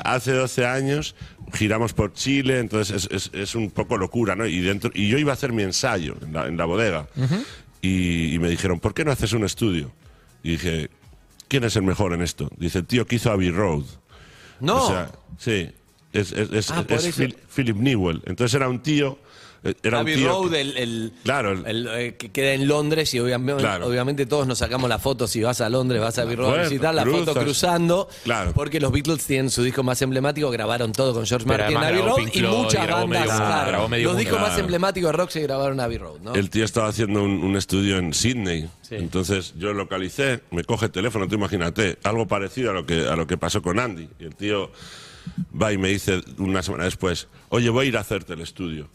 Hace 0.03 0.31
12 0.33 0.65
años 0.65 1.15
giramos 1.53 1.93
por 1.93 2.13
Chile, 2.13 2.57
entonces 2.59 3.05
es, 3.05 3.11
es- 3.11 3.31
es 3.33 3.55
un 3.55 3.69
poco 3.69 3.97
locura, 3.97 4.35
¿no? 4.35 4.45
Y, 4.47 4.59
dentro, 4.61 4.89
y 4.93 5.07
yo 5.07 5.17
iba 5.19 5.31
a 5.31 5.35
hacer 5.35 5.53
mi 5.53 5.61
ensayo 5.63 6.15
en 6.33 6.41
la, 6.41 6.47
en 6.47 6.57
la 6.57 6.65
bodega. 6.65 7.07
y, 7.81 8.33
y 8.33 8.39
me 8.39 8.49
dijeron, 8.49 8.79
¿por 8.79 8.93
qué 8.93 9.05
no 9.05 9.11
haces 9.11 9.33
un 9.33 9.43
estudio? 9.43 9.91
Y 10.43 10.51
dije, 10.51 10.89
¿quién 11.47 11.63
es 11.63 11.75
el 11.75 11.83
mejor 11.83 12.13
en 12.13 12.21
esto? 12.21 12.49
Dice, 12.57 12.79
el 12.79 12.85
tío 12.85 13.05
que 13.05 13.15
hizo 13.17 13.31
Abbey 13.31 13.51
Road. 13.51 13.83
No. 14.59 14.83
O 14.83 14.87
sea, 14.87 15.11
sí. 15.37 15.69
Es, 16.11 16.31
es- 16.31 16.51
es- 16.51 16.71
Ah, 16.71 16.85
es. 17.07 17.15
Phil- 17.15 17.37
Philip 17.55 17.77
Newell. 17.77 18.21
Entonces 18.25 18.53
era 18.55 18.67
un 18.69 18.81
tío. 18.81 19.17
Era 19.81 19.99
Abbey 20.01 20.15
un 20.15 20.19
tío 20.19 20.29
Road, 20.29 20.51
que- 20.51 20.61
el, 20.61 20.77
el- 20.77 21.13
Claro, 21.23 21.51
el- 21.53 21.65
el, 21.65 21.87
eh, 21.87 22.15
que 22.17 22.31
queda 22.31 22.53
en 22.53 22.67
Londres 22.67 23.13
y 23.13 23.19
obviamente, 23.19 23.61
Claro. 23.63 23.87
obviamente 23.87 24.25
todos 24.25 24.45
nos 24.45 24.57
sacamos 24.57 24.89
la 24.89 24.99
foto 24.99 25.25
si 25.27 25.41
vas 25.41 25.61
a 25.61 25.69
Londres, 25.69 26.01
vas 26.01 26.17
a 26.19 26.23
Abbey 26.23 26.35
Road 26.35 26.47
a 26.47 26.49
Bueno, 26.51 26.69
visitar 26.69 26.93
la 26.93 27.05
foto 27.05 27.33
cruzando, 27.33 28.09
Claro. 28.23 28.51
porque 28.53 28.79
los 28.81 28.91
Beatles 28.91 29.25
tienen 29.25 29.49
su 29.49 29.63
disco 29.63 29.81
más 29.83 30.01
emblemático, 30.01 30.49
grabaron 30.51 30.91
todo 30.91 31.13
con 31.13 31.25
George 31.25 31.47
Pero 31.47 31.59
Martin 31.63 31.77
en 31.77 31.83
Abbey 31.83 32.01
Road 32.01 32.15
Pink 32.17 32.35
y 32.35 32.41
muchas 32.41 32.87
bandas. 32.89 33.07
medio 33.09 33.21
mundo, 33.31 33.45
claro. 33.45 33.67
grabó 33.69 33.87
medio 33.87 34.07
los 34.09 34.17
discos 34.17 34.41
más 34.41 34.57
emblemáticos 34.59 35.11
de 35.11 35.17
rock 35.17 35.29
se 35.29 35.41
grabaron 35.41 35.73
en 35.75 35.79
Abbey 35.79 35.97
Road, 35.97 36.19
¿no? 36.21 36.33
El 36.35 36.49
tío 36.49 36.65
estaba 36.65 36.87
haciendo 36.89 37.23
un, 37.23 37.31
un 37.43 37.55
estudio 37.55 37.97
en 37.99 38.13
Sydney. 38.13 38.69
Sí. 38.81 38.95
Entonces 38.95 39.53
yo 39.57 39.71
localicé, 39.73 40.41
me 40.51 40.63
coge 40.65 40.87
el 40.87 40.91
teléfono, 40.91 41.27
tú 41.27 41.35
imagínate, 41.35 41.97
algo 42.03 42.27
parecido 42.27 42.71
a 42.71 42.73
lo 42.73 42.85
que, 42.85 43.07
a 43.07 43.15
lo 43.15 43.25
que 43.27 43.37
pasó 43.37 43.61
con 43.61 43.79
Andy. 43.79 44.09
Y 44.19 44.25
el 44.25 44.35
tío 44.35 44.71
va 45.59 45.71
y 45.71 45.77
me 45.77 45.87
dice 45.87 46.21
una 46.37 46.61
semana 46.61 46.83
después, 46.83 47.27
oye, 47.49 47.69
voy 47.69 47.85
a 47.85 47.89
ir 47.89 47.97
a 47.97 48.01
hacerte 48.01 48.33
el 48.33 48.41
estudio. 48.41 48.89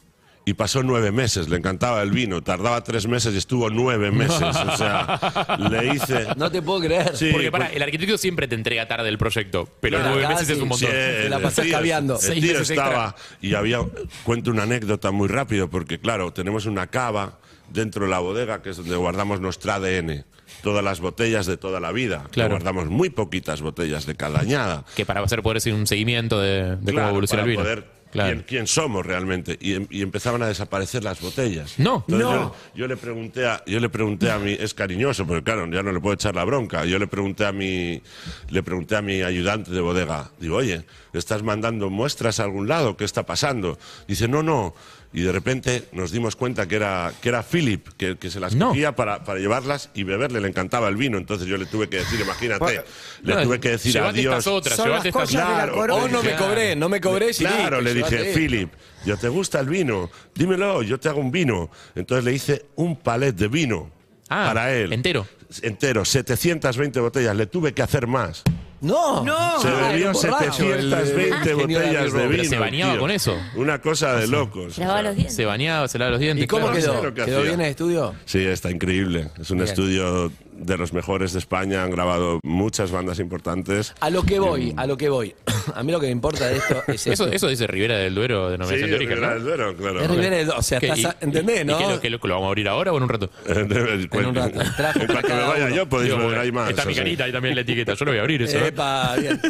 Y 0.48 0.54
pasó 0.54 0.82
nueve 0.82 1.12
meses, 1.12 1.46
le 1.50 1.58
encantaba 1.58 2.00
el 2.00 2.10
vino, 2.10 2.40
tardaba 2.42 2.82
tres 2.82 3.06
meses 3.06 3.34
y 3.34 3.36
estuvo 3.36 3.68
nueve 3.68 4.10
meses. 4.10 4.40
O 4.40 4.76
sea, 4.78 5.58
le 5.70 5.94
hice... 5.94 6.26
No 6.38 6.50
te 6.50 6.62
puedo 6.62 6.80
creer. 6.80 7.14
Sí, 7.14 7.28
Porque 7.32 7.50
para, 7.52 7.66
pues- 7.66 7.76
el 7.76 7.82
arquitecto 7.82 8.16
siempre 8.16 8.48
te 8.48 8.54
entrega 8.54 8.88
tarde 8.88 9.10
el 9.10 9.18
proyecto, 9.18 9.68
pero 9.80 9.98
nueve 10.02 10.26
meses 10.26 10.48
es 10.48 10.56
sí. 10.56 10.62
un 10.62 10.68
montón. 10.70 10.88
Sí, 10.88 10.94
Te 10.96 11.28
la 11.28 11.50
tío- 11.50 11.70
caviando. 11.70 12.18
El 12.18 12.40
tío 12.40 12.60
estaba 12.60 13.14
y 13.42 13.52
había 13.52 13.80
cuento 14.24 14.50
una 14.50 14.62
anécdota 14.62 15.10
muy 15.10 15.28
rápido 15.28 15.68
porque 15.68 15.98
claro 16.00 16.32
tenemos 16.32 16.64
una 16.64 16.86
cava 16.86 17.38
dentro 17.68 18.06
de 18.06 18.10
la 18.10 18.18
bodega 18.20 18.62
que 18.62 18.70
es 18.70 18.78
donde 18.78 18.96
guardamos 18.96 19.42
nuestro 19.42 19.70
ADN 19.74 20.24
todas 20.62 20.82
las 20.82 21.00
botellas 21.00 21.44
de 21.44 21.58
toda 21.58 21.78
la 21.80 21.92
vida 21.92 22.24
Claro. 22.30 22.52
guardamos 22.52 22.86
muy 22.86 23.10
poquitas 23.10 23.60
botellas 23.60 24.06
de 24.06 24.14
cada 24.14 24.40
añada 24.40 24.84
Que 24.96 25.04
para 25.04 25.20
hacer 25.20 25.42
poder 25.42 25.58
hacer 25.58 25.74
un 25.74 25.86
seguimiento 25.86 26.40
de, 26.40 26.76
de 26.76 26.92
Claro, 26.92 26.94
cómo 26.94 27.08
evoluciona 27.10 27.42
el 27.42 27.48
vino. 27.50 27.60
poder 27.62 27.97
Claro. 28.10 28.30
quién, 28.32 28.44
quién 28.48 28.66
somos 28.66 29.04
realmente 29.04 29.58
y, 29.60 29.74
em- 29.74 29.86
y 29.90 30.02
empezaban 30.02 30.42
a 30.42 30.46
desaparecer 30.46 31.04
las 31.04 31.20
botellas 31.20 31.78
No. 31.78 32.04
Entonces 32.08 32.26
No. 32.28 32.32
Yo, 32.34 32.54
yo 32.74 32.86
le 32.88 32.96
pregunté 32.96 33.46
a 33.46 33.62
yo 33.66 33.80
le 33.80 33.88
pregunté 33.88 34.30
a 34.30 34.38
mi 34.38 34.52
es 34.52 34.72
cariñoso 34.74 35.26
porque 35.26 35.42
claro 35.42 35.66
ya 35.70 35.82
no 35.82 35.92
le 35.92 36.00
puedo 36.00 36.14
echar 36.14 36.34
la 36.34 36.44
bronca 36.44 36.84
yo 36.86 36.98
le 36.98 37.06
pregunté 37.06 37.44
a 37.44 37.52
mi 37.52 38.00
le 38.48 38.62
pregunté 38.62 38.96
a 38.96 39.02
mi 39.02 39.20
ayudante 39.22 39.70
de 39.70 39.80
bodega 39.80 40.30
digo 40.40 40.56
oye 40.56 40.84
estás 41.18 41.42
mandando 41.42 41.90
muestras 41.90 42.40
a 42.40 42.44
algún 42.44 42.68
lado 42.68 42.96
qué 42.96 43.04
está 43.04 43.24
pasando 43.26 43.78
dice 44.06 44.28
no 44.28 44.42
no 44.42 44.74
y 45.12 45.22
de 45.22 45.32
repente 45.32 45.88
nos 45.92 46.12
dimos 46.12 46.36
cuenta 46.36 46.68
que 46.68 46.76
era 46.76 47.12
que 47.22 47.30
era 47.30 47.42
Philip 47.42 47.88
que, 47.96 48.18
que 48.18 48.30
se 48.30 48.40
las 48.40 48.54
No. 48.54 48.68
cogía 48.68 48.94
para, 48.94 49.24
para 49.24 49.38
llevarlas 49.38 49.88
y 49.94 50.02
beberle 50.04 50.40
le 50.40 50.48
encantaba 50.48 50.88
el 50.88 50.96
vino 50.96 51.16
entonces 51.18 51.46
yo 51.48 51.56
le 51.56 51.64
tuve 51.66 51.88
que 51.88 51.96
decir 51.98 52.20
imagínate 52.20 52.82
le 53.22 53.34
No, 53.34 53.42
tuve 53.42 53.58
que 53.60 53.70
decir 53.70 53.98
adiós 53.98 54.46
otras, 54.46 54.76
Son 54.76 54.86
llevate 54.86 55.10
las 55.10 55.16
estas 55.16 55.22
cosas 55.30 55.48
de 55.48 55.54
la 55.54 55.72
Claro. 55.72 55.94
Oh, 56.04 56.08
no 56.08 56.22
me 56.22 56.36
cobré, 56.36 56.76
no 56.76 56.88
me 56.88 57.00
cobré. 57.00 57.32
sí, 57.32 57.44
Claro, 57.44 57.80
le 57.80 57.94
dije. 57.94 58.32
Philip, 58.34 58.70
yo 59.06 59.16
te 59.16 59.28
gusta 59.28 59.60
el 59.60 59.68
vino, 59.68 60.10
dímelo, 60.34 60.82
yo 60.82 61.00
te 61.00 61.08
hago 61.08 61.20
un 61.20 61.30
vino. 61.30 61.70
Entonces 61.94 62.24
le 62.24 62.32
hice 62.32 62.66
un 62.76 62.96
palet 62.96 63.34
de 63.34 63.48
vino 63.48 63.90
Ah, 64.28 64.44
para 64.48 64.74
él. 64.74 64.92
entero. 64.92 65.26
Entero, 65.62 66.04
720 66.04 67.00
botellas, 67.00 67.34
le 67.34 67.46
tuve 67.46 67.72
que 67.72 67.80
hacer 67.82 68.06
más. 68.06 68.42
No, 68.80 69.24
No. 69.24 69.60
Se 69.60 69.68
bebió 69.70 70.10
era 70.10 70.12
borracho, 70.12 70.74
el- 70.74 70.90
720 70.90 71.50
el 71.50 71.56
genio 71.58 71.78
de 71.80 71.84
botellas 71.84 72.12
de 72.12 72.18
vino. 72.20 72.30
Pero 72.30 72.44
se 72.44 72.58
bañaba 72.58 72.92
tío. 72.92 73.00
con 73.00 73.10
eso. 73.10 73.36
Una 73.56 73.80
cosa 73.80 74.14
de 74.16 74.26
locos. 74.28 74.74
Se 74.74 74.80
lavaba 74.82 75.02
los 75.02 75.14
dientes. 75.16 75.34
Se 75.36 75.44
bañaba, 75.44 75.88
se 75.88 75.98
lavaba 75.98 76.12
los 76.12 76.20
dientes. 76.20 76.44
¿Y 76.44 76.46
cómo 76.46 76.66
claro. 76.70 76.76
No 76.76 76.80
sé 76.80 76.90
quedó? 76.92 77.02
lo 77.04 77.14
que 77.14 77.24
¿Quedó 77.24 77.42
bien 77.42 77.60
el 77.60 77.66
estudio? 77.70 78.14
Sí, 78.24 78.44
está 78.46 78.70
increíble. 78.70 79.28
Es 79.40 79.50
un 79.50 79.58
Bien. 79.58 79.68
estudio 79.68 80.30
de 80.58 80.76
los 80.76 80.92
mejores 80.92 81.32
de 81.32 81.38
España. 81.38 81.82
Han 81.82 81.90
grabado 81.90 82.40
muchas 82.42 82.90
bandas 82.90 83.18
importantes. 83.20 83.94
A 84.00 84.10
lo 84.10 84.22
que 84.24 84.38
voy, 84.40 84.74
a 84.76 84.86
lo 84.86 84.96
que 84.96 85.08
voy. 85.08 85.34
A 85.74 85.82
mí 85.82 85.92
lo 85.92 86.00
que 86.00 86.06
me 86.06 86.12
importa 86.12 86.46
de 86.46 86.56
esto 86.56 86.82
es 86.88 87.06
Eso, 87.06 87.24
esto. 87.24 87.36
eso 87.36 87.48
dice 87.48 87.66
Rivera 87.66 87.96
del 87.98 88.14
Duero 88.14 88.48
de 88.50 88.56
Sí, 88.64 88.74
teórica, 88.86 88.96
Ribera 89.14 89.26
¿no? 89.28 89.34
del 89.34 89.42
Duero, 89.44 89.76
claro. 89.76 90.00
Es 90.00 90.10
Rivera 90.10 90.36
del 90.36 90.46
Duero, 90.46 90.58
o 90.60 90.62
sea, 90.62 90.80
¿Qué? 90.80 90.86
estás 90.86 90.98
¿Y- 91.00 91.04
a- 91.06 91.16
¿entendés, 91.20 91.60
y- 91.60 91.64
no? 91.64 91.74
¿Y 91.78 91.82
qué, 91.84 91.88
lo- 91.90 92.00
qué 92.00 92.10
lo- 92.10 92.18
lo 92.22 92.34
vamos 92.34 92.44
a 92.46 92.48
abrir 92.48 92.68
ahora 92.68 92.92
o 92.92 92.96
en 92.96 93.02
un 93.02 93.08
rato? 93.08 93.30
En 93.46 94.26
un 94.26 94.34
rato. 94.34 94.58
Trajo 94.76 95.00
En 95.00 95.06
para 95.06 95.20
cuanto 95.22 95.36
me 95.36 95.42
vaya 95.48 95.66
uno. 95.66 95.76
yo 95.76 95.88
podéis 95.88 96.12
Digo, 96.14 96.28
ver, 96.28 96.38
hay 96.38 96.52
más. 96.52 96.70
Está 96.70 96.84
mi 96.86 96.94
sea. 96.94 97.02
carita 97.04 97.24
ahí 97.24 97.32
también 97.32 97.54
la 97.54 97.60
etiqueta. 97.60 97.94
Yo 97.94 98.04
lo 98.06 98.10
voy 98.12 98.18
a 98.18 98.22
abrir 98.22 98.42
eso. 98.42 98.58
¿eh? 98.58 98.68
Epa, 98.68 99.16
bien. 99.16 99.40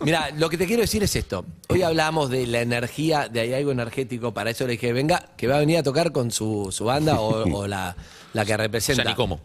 Mira, 0.00 0.30
lo 0.36 0.48
que 0.48 0.56
te 0.58 0.66
quiero 0.66 0.80
decir 0.82 1.02
es 1.02 1.14
esto. 1.14 1.44
Hoy 1.68 1.82
hablamos 1.82 2.30
de 2.30 2.46
la 2.46 2.60
energía, 2.62 3.28
de 3.28 3.40
hay 3.40 3.52
algo 3.54 3.72
energético. 3.72 4.32
Para 4.32 4.50
eso 4.50 4.64
le 4.66 4.72
dije, 4.72 4.92
venga, 4.92 5.28
que 5.36 5.46
va 5.46 5.56
a 5.56 5.60
venir 5.60 5.76
a 5.78 5.82
tocar 5.82 6.10
con 6.12 6.30
su, 6.30 6.68
su 6.72 6.84
banda 6.86 7.20
o, 7.20 7.44
o 7.62 7.66
la, 7.66 7.94
la 8.32 8.44
que 8.44 8.56
representa. 8.56 9.04
Ya 9.04 9.10
ni 9.10 9.14
cómo. 9.16 9.40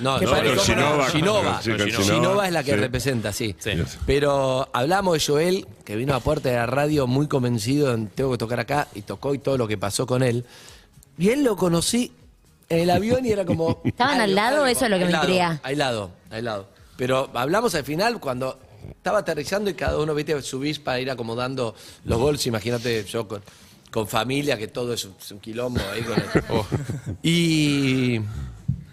No, 0.00 0.18
¿Qué 0.18 0.26
no, 0.26 0.30
no, 0.42 0.62
Shinova, 0.62 1.08
Shinova. 1.10 1.62
sí, 1.62 1.70
con 1.70 1.86
Shinova. 1.88 2.46
Es 2.46 2.52
la 2.52 2.62
que 2.62 2.72
sí. 2.72 2.76
representa, 2.76 3.32
sí. 3.32 3.56
Sí. 3.58 3.70
Pero 4.04 4.68
hablamos 4.72 5.14
de 5.14 5.24
Joel, 5.32 5.66
que 5.84 5.96
vino 5.96 6.14
a 6.14 6.20
puerta 6.20 6.48
de 6.50 6.56
la 6.56 6.66
radio 6.66 7.06
muy 7.06 7.28
convencido 7.28 7.94
en 7.94 8.08
tengo 8.08 8.32
que 8.32 8.38
tocar 8.38 8.60
acá, 8.60 8.88
y 8.94 9.02
tocó 9.02 9.34
y 9.34 9.38
todo 9.38 9.56
lo 9.56 9.66
que 9.66 9.78
pasó 9.78 10.06
con 10.06 10.22
él. 10.22 10.44
Y 11.18 11.30
él 11.30 11.44
lo 11.44 11.56
conocí 11.56 12.12
en 12.68 12.80
el 12.80 12.90
avión 12.90 13.24
y 13.24 13.30
era 13.30 13.44
como... 13.46 13.80
¿Estaban 13.84 14.20
al 14.20 14.34
lado? 14.34 14.66
Eso 14.66 14.84
es 14.84 14.90
lo 14.90 14.98
que 14.98 15.06
me 15.06 15.12
intriga. 15.12 15.60
Aislado, 15.62 16.10
aislado. 16.30 16.68
Pero 16.98 17.30
hablamos 17.34 17.74
al 17.74 17.84
final 17.84 18.20
cuando 18.20 18.58
estaba 18.90 19.18
aterrizando 19.20 19.70
y 19.70 19.74
cada 19.74 19.98
uno, 19.98 20.14
viste, 20.14 20.40
subís 20.42 20.78
para 20.78 21.00
ir 21.00 21.10
acomodando 21.10 21.74
los 22.04 22.18
bolsos. 22.18 22.46
Imagínate 22.46 23.04
yo 23.04 23.26
con, 23.26 23.42
con 23.90 24.06
familia, 24.06 24.58
que 24.58 24.68
todo 24.68 24.92
es 24.92 25.04
un, 25.06 25.14
es 25.20 25.30
un 25.30 25.38
quilombo 25.40 25.80
ahí 25.92 26.02
con 26.02 26.14
el- 26.18 26.44
Oh. 26.50 26.66
Y. 27.22 28.20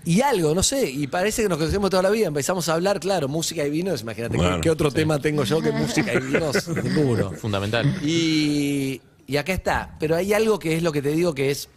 Y 0.06 0.22
algo, 0.22 0.54
no 0.54 0.62
sé, 0.64 0.90
y 0.90 1.08
parece 1.08 1.44
que 1.44 1.50
nos 1.50 1.58
conocemos 1.58 1.90
toda 1.90 2.04
la 2.04 2.10
vida. 2.10 2.28
Empezamos 2.28 2.68
a 2.68 2.74
hablar, 2.74 3.00
claro, 3.00 3.28
música 3.28 3.66
y 3.66 3.70
vinos. 3.70 4.02
Imagínate, 4.02 4.34
¿qué- 4.36 4.42
Bueno, 4.44 4.62
¿qué, 4.62 4.70
otro 4.70 4.92
tema 4.92 5.20
tengo 5.20 5.44
yo 5.46 5.62
que 5.62 5.72
música 5.72 6.14
y 6.14 6.20
vinos? 6.20 6.68
Ninguno. 6.84 7.32
Fundamental. 7.32 7.86
Y, 8.04 9.02
y 9.28 9.38
acá 9.38 9.54
está. 9.54 9.96
Pero 10.00 10.16
hay 10.16 10.34
algo 10.34 10.60
que 10.60 10.76
es 10.76 10.84
lo 10.84 10.92
que 10.92 11.02
te 11.02 11.10
digo 11.12 11.34
que 11.34 11.52
es 11.52 11.70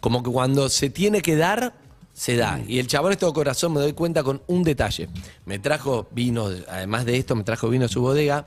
como 0.00 0.22
que 0.22 0.30
cuando 0.30 0.68
se 0.68 0.90
tiene 0.90 1.22
que 1.22 1.34
dar, 1.36 1.72
se 2.12 2.36
da. 2.36 2.60
Y 2.68 2.78
el 2.78 2.86
chabón 2.88 3.12
es 3.12 3.18
todo 3.18 3.32
corazón, 3.32 3.72
me 3.72 3.80
doy 3.80 3.92
cuenta 3.94 4.22
con 4.22 4.42
un 4.46 4.62
detalle. 4.62 5.08
Me 5.46 5.58
trajo 5.58 6.08
vino, 6.12 6.50
además 6.68 7.04
de 7.06 7.16
esto, 7.16 7.34
me 7.34 7.42
trajo 7.44 7.68
vino 7.68 7.84
de 7.84 7.88
su 7.88 8.00
bodega 8.02 8.46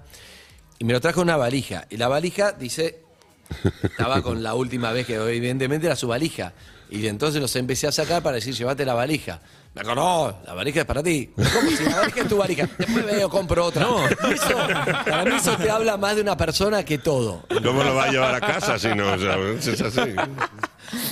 y 0.77 0.85
me 0.85 0.93
lo 0.93 1.01
trajo 1.01 1.21
una 1.21 1.35
valija. 1.37 1.87
Y 1.89 1.97
la 1.97 2.07
valija 2.07 2.51
dice, 2.51 2.99
estaba 3.83 4.21
con 4.21 4.43
la 4.43 4.53
última 4.53 4.91
vez 4.91 5.07
que 5.07 5.15
evidentemente 5.15 5.87
era 5.87 5.95
su 5.95 6.07
valija. 6.07 6.53
Y 6.91 7.07
entonces 7.07 7.41
los 7.41 7.55
empecé 7.55 7.87
a 7.87 7.91
sacar 7.91 8.21
para 8.21 8.35
decir, 8.35 8.53
llévate 8.53 8.85
la 8.85 8.93
valija. 8.93 9.39
Me 9.73 9.81
dijo, 9.81 9.95
no, 9.95 10.39
la 10.45 10.53
valija 10.53 10.81
es 10.81 10.85
para 10.85 11.01
ti. 11.01 11.31
¿Cómo 11.35 11.71
si 11.71 11.85
la 11.85 11.99
valija 11.99 12.21
es 12.21 12.27
tu 12.27 12.37
valija? 12.37 12.69
Después 12.77 13.05
veo, 13.05 13.29
compro 13.29 13.65
otra. 13.65 13.87
Y 14.29 14.33
eso, 14.33 14.57
para 15.05 15.23
mí 15.23 15.31
eso 15.33 15.55
te 15.55 15.71
habla 15.71 15.95
más 15.95 16.17
de 16.17 16.21
una 16.21 16.35
persona 16.35 16.83
que 16.83 16.97
todo. 16.97 17.43
¿Cómo 17.63 17.81
lo 17.81 17.95
va 17.95 18.03
a 18.03 18.11
llevar 18.11 18.35
a 18.35 18.41
casa 18.41 18.77
si 18.77 18.89
no? 18.89 19.13
O 19.13 19.17
sea, 19.17 19.37
es 19.37 19.81
así. 19.81 20.01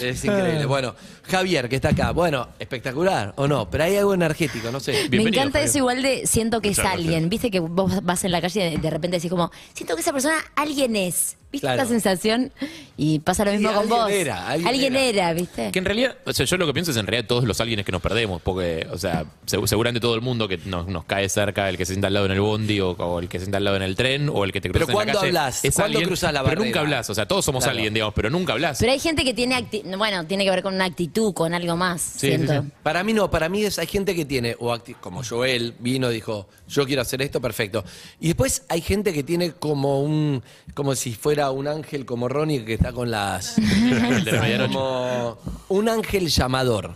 Es 0.01 0.23
increíble. 0.25 0.65
Bueno, 0.65 0.95
Javier, 1.23 1.69
que 1.69 1.75
está 1.75 1.89
acá. 1.89 2.11
Bueno, 2.11 2.47
espectacular, 2.59 3.33
¿o 3.37 3.47
no? 3.47 3.69
Pero 3.69 3.83
hay 3.83 3.95
algo 3.97 4.13
energético, 4.13 4.71
no 4.71 4.79
sé. 4.79 4.91
Me 4.93 4.97
Bienvenido, 5.09 5.29
encanta 5.43 5.59
Javier. 5.59 5.69
eso 5.69 5.77
igual 5.79 6.01
de 6.01 6.27
siento 6.27 6.61
que 6.61 6.69
es 6.69 6.77
Muchas 6.77 6.93
alguien. 6.93 7.29
Viste 7.29 7.51
que 7.51 7.59
vos 7.59 8.03
vas 8.03 8.23
en 8.23 8.31
la 8.31 8.41
calle 8.41 8.73
y 8.73 8.77
de 8.77 8.89
repente 8.89 9.17
decís 9.17 9.29
como, 9.29 9.51
siento 9.73 9.95
que 9.95 10.01
esa 10.01 10.11
persona 10.13 10.35
alguien 10.55 10.95
es. 10.95 11.35
¿Viste 11.51 11.65
Claro. 11.65 11.81
esta 11.81 11.91
sensación? 11.91 12.51
Y 12.95 13.19
pasa 13.19 13.43
lo 13.43 13.51
mismo 13.51 13.69
con 13.69 13.79
alguien 13.79 13.97
vos. 13.99 14.11
era, 14.11 14.47
alguien 14.49 14.95
era. 14.95 15.33
¿viste? 15.33 15.71
Que 15.71 15.79
en 15.79 15.85
realidad, 15.85 16.15
o 16.25 16.31
sea, 16.31 16.45
yo 16.45 16.57
lo 16.57 16.67
que 16.67 16.73
pienso 16.73 16.91
es 16.91 16.97
en 16.97 17.07
realidad 17.07 17.27
todos 17.27 17.43
los 17.43 17.59
alguienes 17.59 17.87
que 17.87 17.91
nos 17.91 18.03
perdemos, 18.03 18.39
porque, 18.39 18.85
o 18.91 18.99
sea, 18.99 19.25
seg- 19.47 19.65
seguramente 19.65 19.99
todo 19.99 20.13
el 20.13 20.21
mundo 20.21 20.47
que 20.47 20.57
nos, 20.65 20.85
nos 20.87 21.05
cae 21.05 21.27
cerca, 21.27 21.67
el 21.67 21.75
que 21.77 21.87
se 21.87 21.93
sienta 21.93 22.05
al 22.05 22.13
lado 22.13 22.27
en 22.27 22.33
el 22.33 22.39
bondi, 22.41 22.79
o, 22.81 22.91
o 22.91 23.19
el 23.19 23.27
que 23.29 23.39
se 23.39 23.45
sienta 23.45 23.57
al 23.57 23.63
lado 23.63 23.77
en 23.77 23.81
el 23.81 23.95
tren, 23.95 24.29
o 24.31 24.43
el 24.43 24.51
que 24.51 24.61
te 24.61 24.69
Pero 24.69 24.85
cruza 24.85 24.91
en 25.01 25.07
la 25.07 25.13
¿cuándo 25.13 25.19
calle. 25.21 25.27
hablas? 25.39 25.65
Es 25.65 25.73
¿Cuándo 25.73 26.01
cruzas 26.03 26.33
la 26.33 26.39
Pero 26.41 26.49
barrera? 26.49 26.65
nunca 26.65 26.79
hablas, 26.81 27.09
o 27.09 27.15
sea, 27.15 27.27
todos 27.27 27.43
somos 27.43 27.63
Claro. 27.63 27.77
alguien, 27.77 27.95
digamos, 27.95 28.13
pero 28.13 28.29
nunca 28.29 28.53
hablas. 28.53 28.77
Pero 28.79 28.91
hay 28.91 28.99
gente 28.99 29.23
que 29.23 29.33
tiene, 29.33 29.55
bueno, 29.97 30.25
tiene 30.25 30.43
que 30.45 30.49
ver 30.51 30.63
con 30.63 30.75
una 30.75 30.85
actitud, 30.85 31.33
con 31.33 31.53
algo 31.53 31.75
más, 31.77 32.01
Sí, 32.01 32.27
siento. 32.27 32.53
sí, 32.53 32.59
sí. 32.67 32.71
Para 32.83 33.03
mí 33.03 33.13
no, 33.13 33.29
para 33.29 33.49
mí 33.49 33.63
es, 33.63 33.79
hay 33.79 33.87
gente 33.87 34.15
que 34.15 34.25
tiene, 34.25 34.55
o 34.59 34.73
acti- 34.73 34.95
como 34.99 35.23
Joel 35.23 35.73
vino, 35.79 36.09
dijo, 36.09 36.47
yo 36.67 36.85
quiero 36.85 37.01
hacer 37.01 37.21
esto, 37.21 37.39
perfecto. 37.41 37.83
Y 38.19 38.27
después 38.27 38.63
hay 38.69 38.81
gente 38.81 39.13
que 39.13 39.23
tiene 39.23 39.51
como 39.53 40.01
un, 40.01 40.41
como 40.73 40.95
si 40.95 41.13
fuera 41.13 41.51
un 41.51 41.67
ángel 41.67 42.05
como 42.05 42.27
Ronnie 42.27 42.63
que 42.65 42.73
está 42.75 42.91
con 42.93 43.09
las... 43.11 43.55
Como 44.71 45.37
un 45.69 45.89
ángel 45.89 46.27
llamador. 46.29 46.93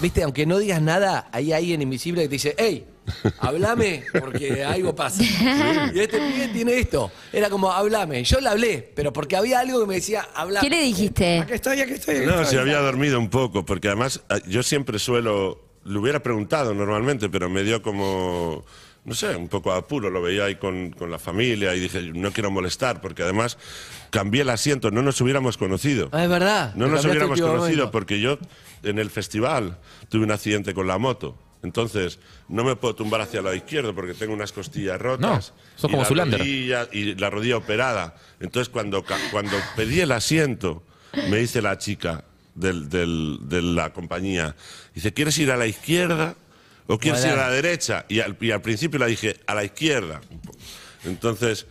Viste, 0.00 0.22
aunque 0.22 0.46
no 0.46 0.58
digas 0.58 0.80
nada, 0.80 1.28
hay 1.32 1.52
alguien 1.52 1.82
invisible 1.82 2.22
que 2.22 2.28
te 2.28 2.32
dice, 2.34 2.54
hey, 2.58 2.86
hablame 3.38 4.04
porque 4.18 4.64
algo 4.64 4.94
pasa. 4.94 5.22
Y 5.94 6.00
este 6.00 6.18
pibe 6.18 6.48
tiene 6.48 6.78
esto. 6.78 7.10
Era 7.32 7.50
como, 7.50 7.70
hablame. 7.70 8.24
Yo 8.24 8.40
le 8.40 8.48
hablé, 8.48 8.92
pero 8.94 9.12
porque 9.12 9.36
había 9.36 9.60
algo 9.60 9.80
que 9.80 9.86
me 9.86 9.94
decía, 9.94 10.26
hablame. 10.34 10.66
¿Qué 10.66 10.74
le 10.74 10.82
dijiste? 10.82 11.38
Aquí 11.40 11.52
estoy, 11.54 11.80
aquí 11.80 11.92
estoy. 11.94 12.16
aquí 12.16 12.26
No, 12.26 12.40
estoy. 12.40 12.46
si 12.46 12.56
había 12.56 12.78
dormido 12.78 13.18
un 13.18 13.28
poco, 13.28 13.64
porque 13.64 13.88
además 13.88 14.22
ah, 14.28 14.38
yo 14.46 14.62
siempre 14.62 14.98
suelo, 14.98 15.60
le 15.84 15.98
hubiera 15.98 16.22
preguntado 16.22 16.74
normalmente, 16.74 17.28
pero 17.28 17.48
me 17.48 17.62
dio 17.62 17.82
como, 17.82 18.64
no 19.04 19.14
sé, 19.14 19.34
un 19.36 19.48
poco 19.48 19.72
de 19.72 19.78
apuro, 19.78 20.10
lo 20.10 20.22
veía 20.22 20.44
ahí 20.44 20.54
con, 20.56 20.90
con 20.92 21.10
la 21.10 21.18
familia 21.18 21.74
y 21.74 21.80
dije, 21.80 22.00
no 22.14 22.30
quiero 22.32 22.50
molestar, 22.50 23.00
porque 23.00 23.22
además 23.24 23.58
cambié 24.10 24.42
el 24.42 24.50
asiento, 24.50 24.90
no 24.90 25.02
nos 25.02 25.20
hubiéramos 25.20 25.56
conocido. 25.56 26.08
Ah, 26.12 26.22
es 26.24 26.30
verdad. 26.30 26.74
No 26.76 26.86
nos 26.86 27.04
hubiéramos 27.04 27.40
conocido 27.40 27.90
porque 27.90 28.20
yo 28.20 28.38
en 28.84 28.98
el 28.98 29.10
festival 29.10 29.78
tuve 30.08 30.22
un 30.24 30.30
accidente 30.30 30.72
con 30.74 30.86
la 30.86 30.98
moto. 30.98 31.36
Entonces, 31.64 32.18
no 32.48 32.64
me 32.64 32.74
puedo 32.74 32.94
tumbar 32.96 33.20
hacia 33.20 33.38
el 33.38 33.44
lado 33.44 33.54
izquierdo 33.56 33.94
porque 33.94 34.14
tengo 34.14 34.32
unas 34.34 34.50
costillas 34.50 35.00
rotas. 35.00 35.30
No, 35.30 35.40
sos 35.76 35.88
y 35.90 35.92
como 35.92 36.02
la 36.02 36.08
Zoolander. 36.08 36.40
rodilla- 36.40 36.88
Y 36.92 37.14
la 37.14 37.30
rodilla 37.30 37.56
operada. 37.56 38.16
Entonces, 38.40 38.68
cuando, 38.68 39.04
ca- 39.04 39.18
cuando 39.30 39.56
pedí 39.76 40.00
el 40.00 40.10
asiento, 40.12 40.82
me 41.30 41.36
dice 41.36 41.62
la 41.62 41.78
chica 41.78 42.24
del- 42.56 42.88
del- 42.88 43.38
de 43.42 43.62
la 43.62 43.92
compañía, 43.92 44.56
dice, 44.94 45.12
¿quieres 45.12 45.38
ir 45.38 45.52
a 45.52 45.56
la 45.56 45.66
izquierda 45.68 46.34
o 46.92 46.98
quieres 46.98 47.24
ir 47.24 47.30
a 47.30 47.36
la 47.36 47.50
derecha? 47.50 48.04
Y 48.08 48.20
al, 48.20 48.36
y 48.38 48.50
al 48.50 48.60
principio 48.60 48.98
le 48.98 49.06
dije, 49.06 49.36
a 49.46 49.54
la 49.54 49.64
izquierda. 49.64 50.20
Entonces, 51.04 51.66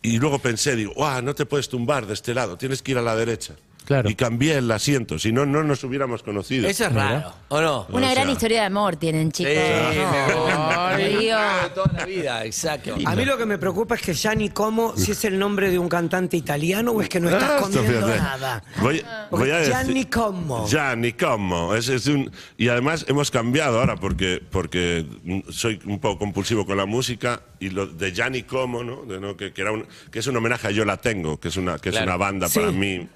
y 0.00 0.18
luego 0.18 0.38
pensé, 0.38 0.76
digo, 0.76 1.04
¡ah, 1.04 1.20
no 1.22 1.34
te 1.34 1.44
puedes 1.44 1.68
tumbar 1.68 2.06
de 2.06 2.14
este 2.14 2.32
lado, 2.32 2.56
tienes 2.56 2.80
que 2.80 2.92
ir 2.92 2.98
a 2.98 3.02
la 3.02 3.14
derecha. 3.14 3.54
Claro. 3.86 4.10
Y 4.10 4.14
cambié 4.16 4.56
el 4.56 4.70
asiento, 4.70 5.18
si 5.18 5.30
no, 5.32 5.46
no 5.46 5.62
nos 5.62 5.82
hubiéramos 5.84 6.22
conocido. 6.22 6.68
Eso 6.68 6.84
es 6.86 6.92
raro, 6.92 7.32
¿o 7.48 7.60
no? 7.60 7.86
Una 7.90 8.08
O 8.08 8.10
gran 8.10 8.24
sea- 8.24 8.32
historia 8.32 8.60
de 8.60 8.66
amor 8.66 8.96
tienen, 8.96 9.28
Sí, 9.32 9.44
chicos. 9.44 9.54
me 9.54 10.96
Te 10.96 11.08
digo. 11.08 11.20
de 11.38 11.70
toda 11.74 11.92
la 11.96 12.04
vida, 12.04 12.44
exacto. 12.44 12.96
A 13.04 13.14
mí 13.14 13.24
lo 13.24 13.38
que 13.38 13.46
me 13.46 13.58
preocupa 13.58 13.94
es 13.94 14.02
que 14.02 14.12
ya 14.14 14.34
ni 14.34 14.48
como 14.50 14.96
si 14.96 15.12
es 15.12 15.24
el 15.24 15.38
nombre 15.38 15.70
de 15.70 15.78
un 15.78 15.88
cantante 15.88 16.36
italiano 16.36 16.92
o 16.92 17.00
es 17.02 17.08
que 17.08 17.20
no 17.20 17.28
Ah, 17.28 17.32
estás 17.32 17.50
esto, 17.62 17.62
comiendo 17.82 18.06
fíjate. 18.08 18.18
nada. 18.22 18.62
Voy, 18.80 19.02
voy 19.30 19.50
a 19.50 19.56
decir, 19.58 19.72
Gianni 19.74 20.04
Como. 20.06 20.66
Gianni 20.68 21.12
Como. 21.12 21.74
Es, 21.74 21.88
es 21.88 22.06
un, 22.08 22.30
y 22.56 22.68
además 22.68 23.04
hemos 23.08 23.30
cambiado 23.30 23.78
ahora 23.80 23.96
porque, 23.96 24.42
porque 24.50 25.06
soy 25.50 25.80
un 25.86 25.98
poco 26.00 26.18
compulsivo 26.18 26.66
con 26.66 26.76
la 26.76 26.86
música 26.86 27.40
y 27.60 27.70
lo 27.70 27.86
de 27.86 28.12
Gianni 28.12 28.42
Como, 28.42 28.82
¿no? 28.82 29.02
De, 29.02 29.20
¿no? 29.20 29.36
Que, 29.36 29.52
que 29.52 29.60
era 29.62 29.72
un, 29.72 29.86
que 30.10 30.18
es 30.18 30.26
un 30.26 30.36
homenaje 30.36 30.68
a 30.68 30.70
Yo 30.70 30.84
La 30.84 30.96
Tengo, 30.96 31.38
que 31.38 31.48
es 31.48 31.56
una, 31.56 31.78
que 31.78 31.90
es 31.90 31.94
Claro. 31.94 32.06
una 32.08 32.16
banda 32.16 32.48
Sí. 32.48 32.58
para 32.58 32.72
mí 32.72 33.08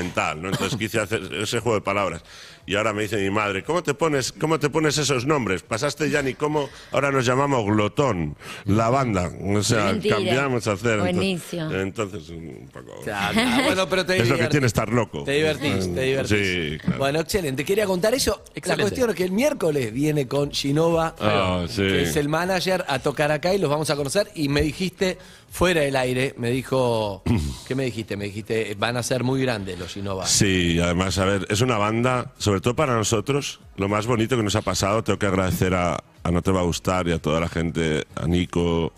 fundamental, 0.00 0.42
¿no? 0.42 0.48
Entonces 0.48 0.78
quise 0.78 1.00
hacer 1.00 1.22
ese 1.34 1.60
juego 1.60 1.76
de 1.76 1.82
palabras. 1.82 2.22
Y 2.66 2.76
ahora 2.76 2.92
me 2.92 3.02
dice 3.02 3.16
mi 3.16 3.30
madre, 3.30 3.64
¿cómo 3.64 3.82
te 3.82 3.94
pones, 3.94 4.32
cómo 4.32 4.60
te 4.60 4.70
pones 4.70 4.96
esos 4.98 5.26
nombres? 5.26 5.62
Pasaste 5.62 6.08
Gianni 6.08 6.34
Como, 6.34 6.68
ahora 6.92 7.10
nos 7.10 7.24
llamamos 7.26 7.64
Glotón, 7.64 8.36
la 8.66 8.90
banda. 8.90 9.32
O 9.42 9.62
sea, 9.62 9.86
Mentira. 9.86 10.16
cambiamos 10.16 10.68
a 10.68 10.72
hacer. 10.72 11.00
Buenísimo. 11.00 11.72
Entonces, 11.72 12.28
un 12.28 12.68
poco... 12.72 13.00
Claro, 13.02 13.40
ah, 13.42 13.60
bueno, 13.64 13.88
pero 13.88 14.06
te 14.06 14.12
Es 14.14 14.18
lo 14.20 14.24
que 14.26 14.32
divertís. 14.34 14.50
tiene 14.50 14.66
estar 14.68 14.88
loco. 14.92 15.24
Te 15.24 15.32
divertís, 15.32 15.94
te 15.94 16.00
divertís. 16.02 16.28
Sí, 16.38 16.78
claro. 16.80 16.98
Bueno, 16.98 17.20
excelente. 17.20 17.64
Quería 17.64 17.86
contar 17.86 18.14
eso. 18.14 18.42
La 18.46 18.52
Excelente. 18.54 18.82
cuestión 18.82 19.10
es 19.10 19.16
que 19.16 19.24
el 19.24 19.32
miércoles 19.32 19.92
viene 19.92 20.28
con 20.28 20.52
Ginova, 20.52 21.16
Ah, 21.18 21.64
sí. 21.68 21.82
que 21.82 22.02
es 22.02 22.14
el 22.16 22.28
manager, 22.28 22.84
a 22.86 22.98
tocar 23.00 23.32
acá 23.32 23.52
y 23.52 23.58
los 23.58 23.70
vamos 23.70 23.90
a 23.90 23.96
conocer. 23.96 24.30
Y 24.34 24.48
me 24.48 24.62
dijiste, 24.62 25.18
fuera 25.50 25.80
del 25.82 25.96
aire, 25.96 26.34
me 26.38 26.50
dijo, 26.50 27.22
¿qué 27.68 27.74
me 27.74 27.84
dijiste? 27.84 28.16
Me 28.16 28.26
dijiste, 28.26 28.74
van 28.78 28.96
a 28.96 29.02
ser 29.02 29.24
muy 29.24 29.42
grandes 29.42 29.78
los 29.78 29.92
Ginova. 29.92 30.26
Sí, 30.26 30.78
además, 30.80 31.18
a 31.18 31.24
ver, 31.24 31.46
es 31.50 31.60
una 31.60 31.76
banda, 31.76 32.32
sobre 32.38 32.60
todo 32.60 32.74
para 32.76 32.94
nosotros, 32.94 33.60
lo 33.76 33.88
más 33.88 34.06
bonito 34.06 34.36
que 34.36 34.42
nos 34.42 34.56
ha 34.56 34.62
pasado, 34.62 35.02
tengo 35.04 35.18
que 35.18 35.26
agradecer 35.26 35.74
a, 35.74 36.02
a 36.22 36.30
No 36.30 36.40
Te 36.42 36.50
Va 36.52 36.60
a 36.60 36.64
Gustar 36.64 37.08
y 37.08 37.12
a 37.12 37.18
toda 37.18 37.40
la 37.40 37.48
gente, 37.48 38.06
a 38.14 38.26
Nico, 38.26 38.92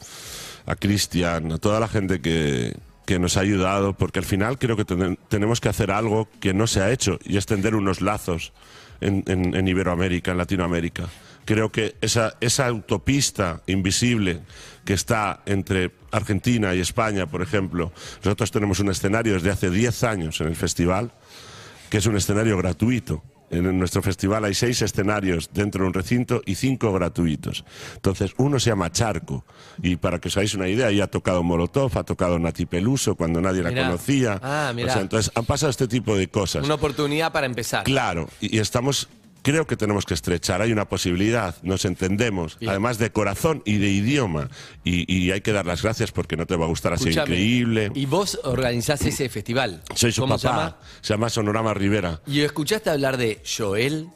a 0.66 0.76
Cristian, 0.76 1.52
a 1.52 1.58
toda 1.58 1.80
la 1.80 1.88
gente 1.88 2.20
que, 2.20 2.76
que 3.06 3.18
nos 3.18 3.36
ha 3.36 3.40
ayudado, 3.40 3.94
porque 3.94 4.18
al 4.20 4.24
final 4.24 4.58
creo 4.58 4.76
que 4.76 4.84
ten- 4.84 5.18
tenemos 5.28 5.60
que 5.60 5.68
hacer 5.68 5.90
algo 5.90 6.28
que 6.40 6.52
no 6.54 6.66
se 6.66 6.80
ha 6.82 6.90
hecho 6.92 7.18
y 7.24 7.36
es 7.38 7.46
tender 7.46 7.74
unos 7.74 8.00
lazos 8.00 8.52
en, 9.00 9.24
en- 9.26 9.54
en 9.56 9.66
Iberoamérica, 9.68 10.30
en 10.32 10.38
Latinoamérica. 10.38 11.08
Creo 11.44 11.72
que 11.72 11.96
esa, 12.00 12.34
esa 12.40 12.66
autopista 12.66 13.62
invisible 13.66 14.40
que 14.84 14.94
está 14.94 15.42
entre 15.46 15.92
Argentina 16.10 16.74
y 16.74 16.80
España, 16.80 17.26
por 17.26 17.42
ejemplo, 17.42 17.92
nosotros 18.24 18.50
tenemos 18.50 18.80
un 18.80 18.90
escenario 18.90 19.34
desde 19.34 19.50
hace 19.50 19.70
10 19.70 20.04
años 20.04 20.40
en 20.40 20.48
el 20.48 20.56
festival, 20.56 21.12
que 21.90 21.98
es 21.98 22.06
un 22.06 22.16
escenario 22.16 22.56
gratuito. 22.56 23.22
En 23.52 23.78
nuestro 23.78 24.00
festival 24.00 24.46
hay 24.46 24.54
seis 24.54 24.80
escenarios 24.80 25.50
dentro 25.52 25.82
de 25.82 25.88
un 25.88 25.92
recinto 25.92 26.40
y 26.46 26.54
cinco 26.54 26.90
gratuitos. 26.90 27.66
Entonces, 27.96 28.32
uno 28.38 28.58
se 28.58 28.70
llama 28.70 28.90
Charco. 28.90 29.44
Y 29.82 29.96
para 29.96 30.18
que 30.18 30.28
os 30.28 30.36
hagáis 30.38 30.54
una 30.54 30.68
idea, 30.68 30.86
ahí 30.86 31.02
ha 31.02 31.06
tocado 31.08 31.42
Molotov, 31.42 31.98
ha 31.98 32.02
tocado 32.02 32.38
Nati 32.38 32.64
Peluso 32.64 33.14
cuando 33.14 33.42
nadie 33.42 33.62
Mirá. 33.62 33.70
la 33.70 33.86
conocía. 33.88 34.40
Ah. 34.42 34.72
O 34.74 34.86
sea, 34.86 35.02
entonces, 35.02 35.30
han 35.34 35.44
pasado 35.44 35.68
este 35.68 35.86
tipo 35.86 36.16
de 36.16 36.28
cosas. 36.28 36.64
Una 36.64 36.76
oportunidad 36.76 37.30
para 37.30 37.44
empezar. 37.44 37.84
Claro, 37.84 38.30
y 38.40 38.56
y 38.56 38.58
estamos, 38.58 39.10
creo 39.42 39.66
que 39.66 39.76
tenemos 39.76 40.06
que 40.06 40.14
estrechar, 40.14 40.62
hay 40.62 40.72
una 40.72 40.88
posibilidad, 40.88 41.54
nos 41.62 41.84
entendemos, 41.84 42.58
Bien. 42.58 42.70
además 42.70 42.98
de 42.98 43.10
corazón 43.12 43.62
y 43.64 43.78
de 43.78 43.90
idioma, 43.90 44.48
y, 44.84 45.12
y 45.12 45.30
hay 45.32 45.40
que 45.40 45.52
dar 45.52 45.66
las 45.66 45.82
gracias 45.82 46.12
porque 46.12 46.36
no 46.36 46.46
te 46.46 46.56
va 46.56 46.64
a 46.64 46.68
gustar 46.68 46.92
así 46.92 47.08
Escuchame, 47.10 47.34
increíble. 47.34 47.90
Y 47.94 48.06
vos 48.06 48.38
organizás 48.44 49.02
ese 49.02 49.28
festival. 49.28 49.82
Soy 49.94 50.12
su 50.12 50.22
¿Cómo 50.22 50.34
papá, 50.38 50.40
se 50.40 50.48
llama? 50.48 50.76
se 51.00 51.14
llama 51.14 51.28
Sonorama 51.30 51.74
Rivera. 51.74 52.20
¿Y 52.26 52.40
escuchaste 52.40 52.90
hablar 52.90 53.16
de 53.16 53.42
Joel? 53.44 54.08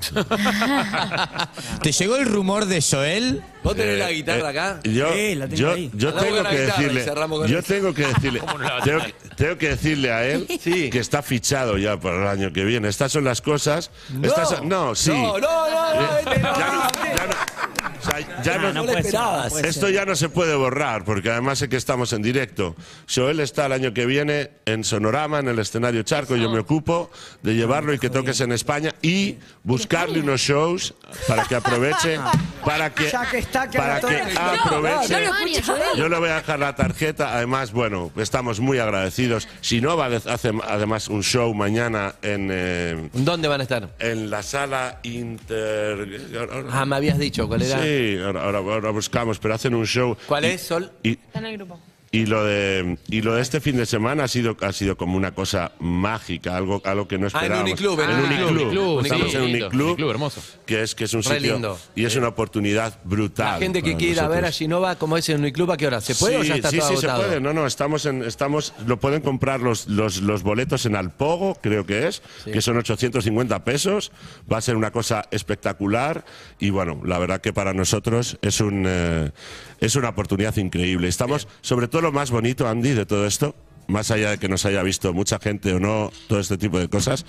¿Te 1.82 1.92
llegó 1.92 2.16
el 2.16 2.26
rumor 2.26 2.66
de 2.66 2.80
Joel? 2.82 3.42
¿Vos 3.62 3.74
tenés 3.76 3.96
Eh, 3.96 3.98
la 3.98 4.10
guitarra 4.12 4.46
eh, 4.46 4.50
acá? 4.50 4.80
Yo, 4.84 5.12
Sí, 5.12 5.34
la 5.34 5.46
tengo 5.48 5.56
yo, 5.60 5.72
ahí. 5.72 5.90
yo 5.94 6.12
tengo 6.14 6.24
que 6.24 6.30
guitarra 6.40 6.54
y 6.54 6.58
decirle, 6.58 7.04
cerramos 7.04 7.38
con 7.40 7.48
yo 7.48 7.62
tengo 7.62 7.94
que 7.94 8.06
decirle, 8.06 8.40
¿Cómo 8.46 8.54
no 8.58 8.64
la 8.64 8.72
vas 8.74 8.82
a 8.82 8.84
tengo, 8.84 9.00
que- 9.04 9.14
tengo 9.40 9.56
que 9.56 9.70
decirle 9.70 10.12
a 10.12 10.22
él 10.26 10.46
Sí. 10.62 10.90
que 10.90 10.98
está 10.98 11.22
fichado 11.22 11.78
ya 11.78 11.98
para 11.98 12.16
el 12.20 12.26
año 12.28 12.52
que 12.52 12.62
viene. 12.62 12.88
Estas 12.88 13.10
son 13.10 13.24
las 13.24 13.40
cosas. 13.40 13.90
estas 14.22 14.50
son- 14.50 14.68
no, 14.68 14.94
sí. 14.94 15.10
No, 15.10 15.38
no, 15.38 15.70
no, 15.70 15.94
no, 15.94 16.02
Eh, 16.02 16.18
este 16.20 16.38
no, 16.40 16.58
ya 16.58 16.72
no- 16.72 16.84
este 16.84 17.16
ya 17.16 17.26
no- 17.26 17.79
sea, 18.10 18.42
ya 18.42 18.58
No, 18.58 18.72
no, 18.72 18.82
no 18.84 18.88
ser, 18.88 18.98
esperabas. 18.98 19.56
Esto 19.64 19.88
ya 19.88 20.04
no 20.04 20.16
se 20.16 20.28
puede 20.28 20.54
borrar, 20.54 21.04
porque 21.04 21.30
además 21.30 21.58
sé 21.58 21.68
que 21.68 21.76
estamos 21.76 22.12
en 22.12 22.22
directo. 22.22 22.74
Joel 23.12 23.40
está 23.40 23.66
el 23.66 23.72
año 23.72 23.92
que 23.94 24.06
viene 24.06 24.50
en 24.66 24.84
Sonorama, 24.84 25.38
en 25.38 25.48
el 25.48 25.58
escenario 25.58 26.02
Charco. 26.02 26.36
Yo 26.36 26.50
me 26.50 26.58
ocupo 26.60 27.10
de 27.42 27.54
llevarlo 27.54 27.92
y 27.92 27.98
que 27.98 28.10
toques 28.10 28.40
en 28.40 28.52
España 28.52 28.94
y 29.02 29.36
buscarle 29.62 30.20
unos 30.20 30.40
shows 30.40 30.94
para 31.28 31.44
que 31.44 31.54
aproveche, 31.54 32.18
para 32.64 32.92
que, 32.94 33.10
Ya 33.10 33.28
que 33.28 33.38
está, 33.38 33.68
que 33.68 33.78
para 33.78 34.00
que 34.00 34.22
aproveche. 34.38 35.24
Yo 35.96 36.08
le 36.08 36.18
voy 36.18 36.28
a 36.28 36.36
dejar 36.36 36.58
la 36.58 36.74
tarjeta. 36.74 37.34
Además, 37.34 37.72
bueno, 37.72 38.10
estamos 38.16 38.60
muy 38.60 38.78
agradecidos. 38.78 39.48
Si 39.60 39.80
no, 39.80 39.96
va 39.96 40.06
a 40.06 40.16
hacer 40.16 40.54
además 40.66 41.08
un 41.08 41.22
show 41.22 41.52
mañana 41.54 42.14
en, 42.22 42.48
eh, 42.50 43.08
¿Dónde 43.12 43.48
van 43.48 43.60
a 43.60 43.62
estar? 43.64 43.88
en 43.98 44.30
la 44.30 44.42
sala 44.42 45.00
Inter. 45.02 46.20
Ah, 46.70 46.84
me 46.84 46.96
habías 46.96 47.18
dicho 47.18 47.46
cuál 47.48 47.62
era. 47.62 47.82
Sí, 47.82 47.99
ahora, 48.24 48.42
ahora- 48.44 48.58
ahora 48.58 48.90
buscamos, 48.90 49.38
pero 49.38 49.54
hacen 49.54 49.74
un 49.74 49.86
show. 49.86 50.16
¿Cuál 50.26 50.44
Y- 50.44 50.48
es, 50.48 50.60
Sol? 50.62 50.90
Y, 51.02 51.12
Está 51.12 51.38
en 51.40 51.46
el 51.46 51.56
grupo. 51.56 51.78
Y 52.12 52.26
lo 52.26 52.44
de 52.44 52.98
y 53.08 53.22
lo 53.22 53.34
de 53.36 53.42
este 53.42 53.60
fin 53.60 53.76
de 53.76 53.86
semana 53.86 54.24
ha 54.24 54.28
sido 54.28 54.56
ha 54.62 54.72
sido 54.72 54.96
como 54.96 55.16
una 55.16 55.32
cosa 55.32 55.72
mágica, 55.78 56.56
algo 56.56 56.82
algo 56.84 57.06
que 57.06 57.18
no 57.18 57.26
Ah, 57.26 57.30
en 57.30 57.36
esperábamos. 57.36 57.70
Uniclub, 57.70 58.00
en 58.00 58.10
en 58.10 58.18
Uniclub. 58.18 58.50
Uniclub. 58.50 59.00
Estamos 59.04 59.30
sí, 59.30 59.36
en. 59.36 59.42
Uniclub, 59.44 59.86
Uniclub, 59.86 60.10
hermoso. 60.10 60.42
que 60.66 60.82
es 60.82 60.94
que 60.96 61.04
es 61.04 61.14
un 61.14 61.22
Re 61.22 61.36
sitio 61.36 61.52
lindo. 61.52 61.78
y 61.94 62.04
es 62.04 62.16
una 62.16 62.26
oportunidad 62.28 62.98
brutal. 63.04 63.52
La 63.52 63.58
gente 63.58 63.82
que 63.82 63.96
quiera 63.96 64.26
ver 64.26 64.44
a. 64.44 64.50
Ginova, 64.50 64.96
como 64.96 65.16
es 65.16 65.28
en 65.28 65.38
Uniclub, 65.38 65.70
¿a 65.70 65.76
qué 65.76 65.86
hora? 65.86 66.00
¿Se 66.00 66.16
puede 66.16 66.38
o 66.38 66.42
sí, 66.42 66.48
ya 66.48 66.56
está 66.56 66.70
sí, 66.70 66.78
todo 66.78 66.88
sí, 66.88 66.96
se 66.96 67.08
puede. 67.08 67.40
No, 67.40 67.52
no, 67.52 67.64
estamos 67.66 68.04
en, 68.06 68.24
estamos, 68.24 68.74
lo 68.86 68.98
pueden 68.98 69.22
comprar 69.22 69.60
los, 69.60 69.86
los, 69.86 70.20
los 70.20 70.42
boletos 70.42 70.86
en 70.86 70.96
Alpogo, 70.96 71.56
creo 71.62 71.86
que 71.86 72.08
es, 72.08 72.22
que 72.44 72.60
son 72.60 72.76
850 72.76 73.62
pesos. 73.64 74.10
Va 74.52 74.58
a 74.58 74.60
ser 74.60 74.74
una 74.74 74.90
cosa 74.90 75.26
espectacular 75.30 76.24
y 76.58 76.70
bueno, 76.70 77.00
la 77.04 77.18
verdad 77.20 77.40
que 77.40 77.52
para 77.52 77.72
nosotros 77.72 78.36
es 78.42 78.60
un 78.60 78.84
eh, 78.86 79.30
es 79.80 79.96
una 79.96 80.10
oportunidad 80.10 80.56
increíble. 80.56 81.08
Estamos, 81.08 81.48
sobre 81.60 81.88
todo 81.88 82.02
lo 82.02 82.12
más 82.12 82.30
bonito, 82.30 82.68
Andy, 82.68 82.90
de 82.90 83.06
todo 83.06 83.26
esto, 83.26 83.54
más 83.86 84.10
allá 84.10 84.30
de 84.30 84.38
que 84.38 84.48
nos 84.48 84.64
haya 84.66 84.82
visto 84.82 85.12
mucha 85.12 85.38
gente 85.38 85.72
o 85.72 85.80
no, 85.80 86.12
todo 86.28 86.40
este 86.40 86.58
tipo 86.58 86.78
de 86.78 86.88
cosas, 86.88 87.24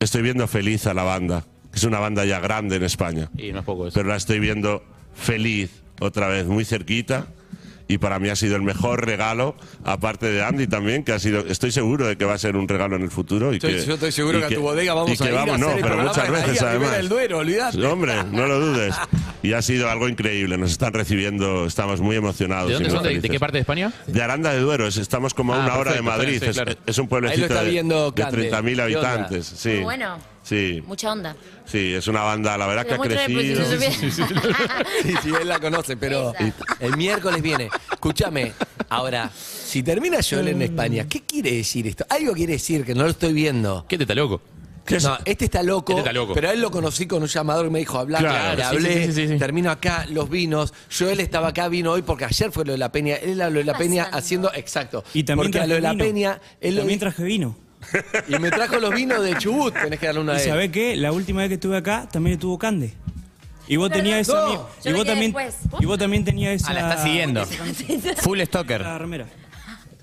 estoy 0.00 0.22
viendo 0.22 0.46
feliz 0.48 0.86
a 0.86 0.94
la 0.94 1.02
banda, 1.02 1.44
que 1.70 1.78
es 1.78 1.84
una 1.84 1.98
banda 1.98 2.24
ya 2.24 2.40
grande 2.40 2.76
en 2.76 2.82
España 2.84 3.30
Y 3.36 3.52
no 3.52 3.60
es 3.60 3.64
poco 3.64 3.86
eso. 3.88 3.94
pero 3.94 4.08
la 4.08 4.16
estoy 4.16 4.40
viendo 4.40 4.84
feliz 5.14 5.82
otra 6.00 6.28
vez, 6.28 6.46
muy 6.46 6.64
cerquita. 6.64 7.26
Y 7.88 7.98
para 7.98 8.18
mí 8.18 8.28
ha 8.28 8.36
sido 8.36 8.56
el 8.56 8.62
mejor 8.62 9.04
regalo, 9.04 9.54
aparte 9.84 10.26
de 10.26 10.42
Andy 10.42 10.66
también, 10.66 11.04
que 11.04 11.12
ha 11.12 11.18
sido, 11.18 11.40
estoy 11.46 11.72
seguro 11.72 12.06
de 12.06 12.16
que 12.16 12.24
va 12.24 12.34
a 12.34 12.38
ser 12.38 12.56
un 12.56 12.66
regalo 12.68 12.96
en 12.96 13.02
el 13.02 13.10
futuro. 13.10 13.52
Y 13.52 13.56
Estoy- 13.56 13.74
que, 13.76 13.84
yo 13.86 13.94
estoy 13.94 14.12
seguro 14.12 14.38
y 14.38 14.40
que, 14.42 14.46
a 14.46 14.56
tu 14.56 14.62
bodega 14.62 14.94
vamos 14.94 15.10
y 15.12 15.16
que 15.16 15.24
a 15.24 15.26
ir 15.28 15.34
vamos, 15.34 15.54
a 15.54 15.58
no, 15.58 15.66
hacer 15.66 15.78
el 15.78 15.82
pero 15.84 15.96
muchas 16.02 16.30
veces 16.30 16.62
además. 16.62 16.92
del 16.92 17.08
Duero, 17.08 17.38
olvidate. 17.38 17.84
Hombre, 17.86 18.14
no 18.30 18.46
lo 18.46 18.60
dudes. 18.60 18.94
Y 19.42 19.52
ha 19.54 19.62
sido 19.62 19.90
algo 19.90 20.08
increíble, 20.08 20.56
nos 20.56 20.70
están 20.70 20.92
recibiendo, 20.92 21.66
estamos 21.66 22.00
muy 22.00 22.16
emocionados. 22.16 22.68
¿De 22.68 22.74
dónde 22.74 22.90
son? 22.90 23.02
¿De, 23.02 23.20
de 23.20 23.28
qué 23.28 23.40
parte 23.40 23.56
de 23.58 23.60
España? 23.62 23.92
De 24.06 24.22
Aranda 24.22 24.52
de 24.52 24.60
Duero, 24.60 24.86
es- 24.86 24.96
estamos 24.96 25.34
como 25.34 25.52
a 25.54 25.62
Ah, 25.62 25.66
una 25.66 25.74
hora 25.76 25.92
de 25.92 25.98
perfecto, 26.02 26.18
Madrid, 26.18 26.38
sí, 26.40 26.46
es, 26.48 26.54
claro. 26.56 26.72
es 26.86 26.98
un 26.98 27.04
Ahí 27.04 27.08
pueblecito 27.08 27.40
lo 27.40 27.46
está 27.54 27.64
de, 27.64 27.70
viendo 27.70 28.10
de 28.12 28.22
Cande. 28.22 28.50
30.000 28.50 28.62
¿Qué 28.76 28.96
onda? 28.96 29.12
habitantes. 29.12 29.46
Sí. 29.56 29.68
Muy 29.70 29.80
bueno. 29.80 30.31
Sí, 30.42 30.82
Mucha 30.86 31.12
onda. 31.12 31.36
sí, 31.64 31.94
es 31.94 32.08
una 32.08 32.22
banda, 32.22 32.58
la 32.58 32.66
verdad 32.66 32.84
que 32.84 32.94
ha 32.94 32.96
mucho 32.96 33.10
de 33.10 33.16
crecido. 33.16 33.62
prostitución. 33.64 34.28
Sí, 35.02 35.14
sí, 35.22 35.30
él 35.40 35.48
la 35.48 35.60
conoce, 35.60 35.96
pero 35.96 36.34
Esa. 36.34 36.54
el 36.80 36.96
miércoles 36.96 37.40
viene. 37.42 37.68
Escúchame, 37.92 38.52
ahora, 38.88 39.30
si 39.32 39.82
termina 39.84 40.18
Joel 40.28 40.48
en 40.48 40.62
España, 40.62 41.06
¿qué 41.08 41.20
quiere 41.22 41.52
decir 41.52 41.86
esto? 41.86 42.04
Algo 42.10 42.32
quiere 42.34 42.54
decir 42.54 42.84
que 42.84 42.94
no 42.94 43.04
lo 43.04 43.10
estoy 43.10 43.32
viendo. 43.32 43.86
¿Qué 43.88 43.96
te 43.96 44.02
está 44.04 44.14
loco? 44.16 44.40
No, 45.00 45.16
este 45.24 45.44
está 45.44 45.62
loco, 45.62 45.92
Este 45.92 46.00
está 46.00 46.12
loco. 46.12 46.34
pero 46.34 46.48
a 46.48 46.52
él 46.52 46.60
lo 46.60 46.68
conocí 46.72 47.06
con 47.06 47.22
un 47.22 47.28
llamador 47.28 47.66
que 47.66 47.70
me 47.70 47.78
dijo, 47.78 48.00
hablar, 48.00 48.20
Claro, 48.20 48.56
le 48.56 48.62
sí, 48.64 48.68
hablé, 48.68 49.06
sí, 49.06 49.12
sí, 49.12 49.26
sí, 49.28 49.32
sí. 49.34 49.38
termino 49.38 49.70
acá, 49.70 50.06
los 50.10 50.28
vinos, 50.28 50.74
Joel 50.98 51.20
estaba 51.20 51.48
acá, 51.48 51.68
vino 51.68 51.92
hoy 51.92 52.02
porque 52.02 52.24
ayer 52.24 52.50
fue 52.50 52.64
lo 52.64 52.72
de 52.72 52.78
la 52.78 52.90
Peña, 52.90 53.14
él 53.14 53.40
a 53.42 53.48
lo 53.48 53.60
de 53.60 53.64
la 53.64 53.78
Peña 53.78 54.08
haciendo, 54.12 54.50
exacto, 54.52 55.04
Y 55.14 55.22
también 55.22 55.52
porque 55.52 55.60
a 55.62 55.66
lo 55.68 55.74
de 55.76 55.80
la 55.82 55.92
vino. 55.92 56.04
Peña, 56.04 56.40
él 56.60 56.74
lo 56.74 56.80
También 56.80 56.98
traje 56.98 57.22
vino. 57.22 57.56
Y 58.28 58.38
me 58.38 58.50
trajo 58.50 58.78
los 58.78 58.94
vinos 58.94 59.22
de 59.22 59.36
Chubut, 59.38 59.74
tenés 59.74 59.98
que 59.98 60.06
darle 60.06 60.20
una 60.22 60.36
¿Y 60.36 60.40
sabés 60.46 60.70
qué? 60.70 60.96
La 60.96 61.12
última 61.12 61.40
vez 61.40 61.48
que 61.48 61.54
estuve 61.54 61.76
acá 61.76 62.08
también 62.10 62.34
estuvo 62.34 62.58
Cande. 62.58 62.94
Y 63.68 63.76
vos 63.76 63.90
tenías 63.90 64.20
esa. 64.28 64.34
No, 64.34 64.48
mi- 64.48 64.54
yo 64.54 64.64
y 64.84 64.88
me 64.88 64.92
vos 64.94 65.04
quedé 65.04 65.12
también. 65.12 65.32
después. 65.32 65.56
Y 65.80 65.86
vos 65.86 65.98
también 65.98 66.24
tenías 66.24 66.54
esa. 66.60 66.70
Ah, 66.70 66.74
la 66.74 66.80
está 66.90 67.02
siguiendo. 67.02 67.46
Full 68.22 68.40
stalker. 68.42 68.80
La 68.80 68.98
remera. 68.98 69.26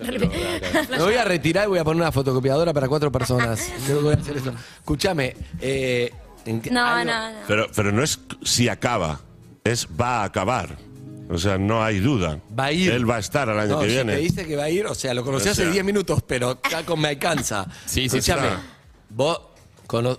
Me 0.00 0.96
voy 0.98 1.14
a 1.14 1.24
retirar 1.24 1.66
y 1.66 1.68
voy 1.68 1.78
a 1.78 1.84
poner 1.84 2.00
una 2.02 2.10
fotocopiadora 2.10 2.72
para 2.72 2.88
cuatro 2.88 3.12
personas. 3.12 3.70
Creo 3.84 3.98
que 3.98 4.04
voy 4.04 4.14
a 4.14 4.16
hacer 4.16 4.36
eso. 4.38 4.54
Escúchame, 4.78 5.36
eh, 5.60 6.10
¿en 6.46 6.62
qué- 6.62 6.70
No, 6.70 6.80
algo- 6.86 7.04
no, 7.12 7.30
no. 7.32 7.36
Pero, 7.46 7.66
pero 7.76 7.92
no 7.92 8.02
es 8.02 8.18
si 8.42 8.68
acaba, 8.68 9.20
es 9.62 9.86
va 10.00 10.22
a 10.22 10.24
acabar. 10.24 10.76
O 11.30 11.38
sea, 11.38 11.58
no 11.58 11.82
hay 11.82 12.00
duda. 12.00 12.40
Va 12.58 12.66
a 12.66 12.72
ir. 12.72 12.90
Él 12.90 13.08
va 13.08 13.16
a 13.16 13.20
estar 13.20 13.48
al 13.48 13.58
año 13.60 13.72
No, 13.76 13.80
que 13.80 13.86
si 13.88 13.94
viene. 13.94 14.14
te 14.14 14.18
dice 14.20 14.46
que 14.46 14.56
va 14.56 14.64
a 14.64 14.70
ir, 14.70 14.84
o 14.86 14.94
sea, 14.94 15.14
lo 15.14 15.24
conocí 15.24 15.48
O 15.48 15.52
hace 15.52 15.62
sea. 15.62 15.70
10 15.72 15.84
minutos, 15.84 16.22
pero 16.26 16.58
ya 16.70 16.84
con 16.84 17.00
me 17.00 17.08
alcanza. 17.08 17.66
Sí, 17.86 18.08
sí, 18.08 18.16
Escúchame, 18.18 18.48
está. 18.48 18.62
vos, 19.10 19.40
cono- 19.86 20.18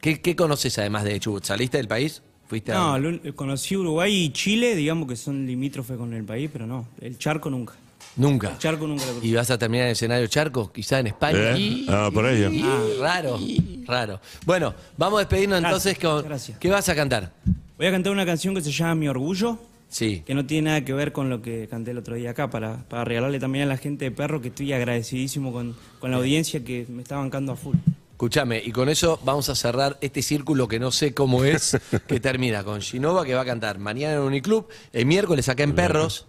¿qué, 0.00 0.20
qué 0.20 0.34
conoces 0.34 0.76
además 0.78 1.04
de 1.04 1.20
Chubut? 1.20 1.44
¿Saliste 1.44 1.76
del 1.76 1.86
país? 1.88 2.22
¿Fuiste 2.48 2.72
a- 2.72 2.74
No, 2.76 2.98
lo- 2.98 3.34
conocí 3.36 3.76
Uruguay 3.76 4.12
y 4.24 4.30
Chile, 4.32 4.74
digamos 4.74 5.06
que 5.08 5.14
son 5.16 5.46
limítrofes 5.46 5.96
con 5.96 6.12
el 6.12 6.24
país, 6.24 6.50
pero 6.52 6.66
no. 6.66 6.88
El 7.00 7.18
charco 7.18 7.50
nunca. 7.50 7.74
Nunca. 8.16 8.50
El 8.50 8.58
charco 8.58 8.86
nunca 8.88 9.04
lo. 9.06 9.22
¿Y 9.24 9.32
vas 9.34 9.48
a 9.52 9.58
terminar 9.58 9.84
en 9.84 9.88
el 9.90 9.92
escenario 9.92 10.26
Charco? 10.26 10.72
Quizá 10.72 10.98
en 10.98 11.06
España. 11.08 11.56
¿Eh? 11.56 11.84
Ah, 11.88 12.10
por 12.12 12.26
ello. 12.26 12.50
Ah, 12.64 12.80
raro, 13.00 13.38
raro. 13.86 14.20
Bueno, 14.44 14.74
vamos 14.96 15.18
a 15.18 15.20
despedirnos 15.20 15.60
Gracias, 15.60 15.86
entonces 15.94 16.04
con... 16.04 16.24
gracias. 16.28 16.58
¿Qué 16.58 16.68
vas 16.68 16.88
a 16.88 16.96
cantar? 16.96 17.32
Voy 17.76 17.86
a 17.86 17.92
cantar 17.92 18.10
una 18.12 18.26
canción 18.26 18.56
que 18.56 18.60
se 18.60 18.72
llama 18.72 18.96
Mi 18.96 19.06
Orgullo, 19.08 19.56
Sí. 19.88 20.22
que 20.26 20.34
no 20.34 20.44
tiene 20.44 20.68
nada 20.68 20.84
que 20.84 20.92
ver 20.92 21.12
con 21.12 21.30
lo 21.30 21.40
que 21.40 21.66
canté 21.68 21.92
el 21.92 21.98
otro 21.98 22.14
día 22.14 22.30
acá, 22.30 22.50
para, 22.50 22.84
para 22.88 23.04
regalarle 23.04 23.40
también 23.40 23.64
a 23.64 23.68
la 23.68 23.78
gente 23.78 24.04
de 24.04 24.10
Perro 24.10 24.40
que 24.40 24.48
estoy 24.48 24.72
agradecidísimo 24.72 25.52
con, 25.52 25.74
con 25.98 26.10
la 26.10 26.18
audiencia 26.18 26.62
que 26.62 26.86
me 26.88 27.02
está 27.02 27.16
bancando 27.16 27.52
a 27.52 27.56
full. 27.56 27.76
Escúchame, 28.12 28.60
y 28.64 28.72
con 28.72 28.88
eso 28.88 29.20
vamos 29.24 29.48
a 29.48 29.54
cerrar 29.54 29.96
este 30.00 30.22
círculo 30.22 30.66
que 30.66 30.78
no 30.80 30.90
sé 30.90 31.14
cómo 31.14 31.44
es, 31.44 31.78
que 32.06 32.20
termina 32.20 32.64
con 32.64 32.80
Ginova, 32.80 33.24
que 33.24 33.34
va 33.34 33.42
a 33.42 33.44
cantar 33.44 33.78
mañana 33.78 34.14
en 34.14 34.20
Uniclub, 34.20 34.66
el 34.92 35.06
miércoles 35.06 35.48
acá 35.48 35.62
en 35.62 35.74
Perros. 35.74 36.26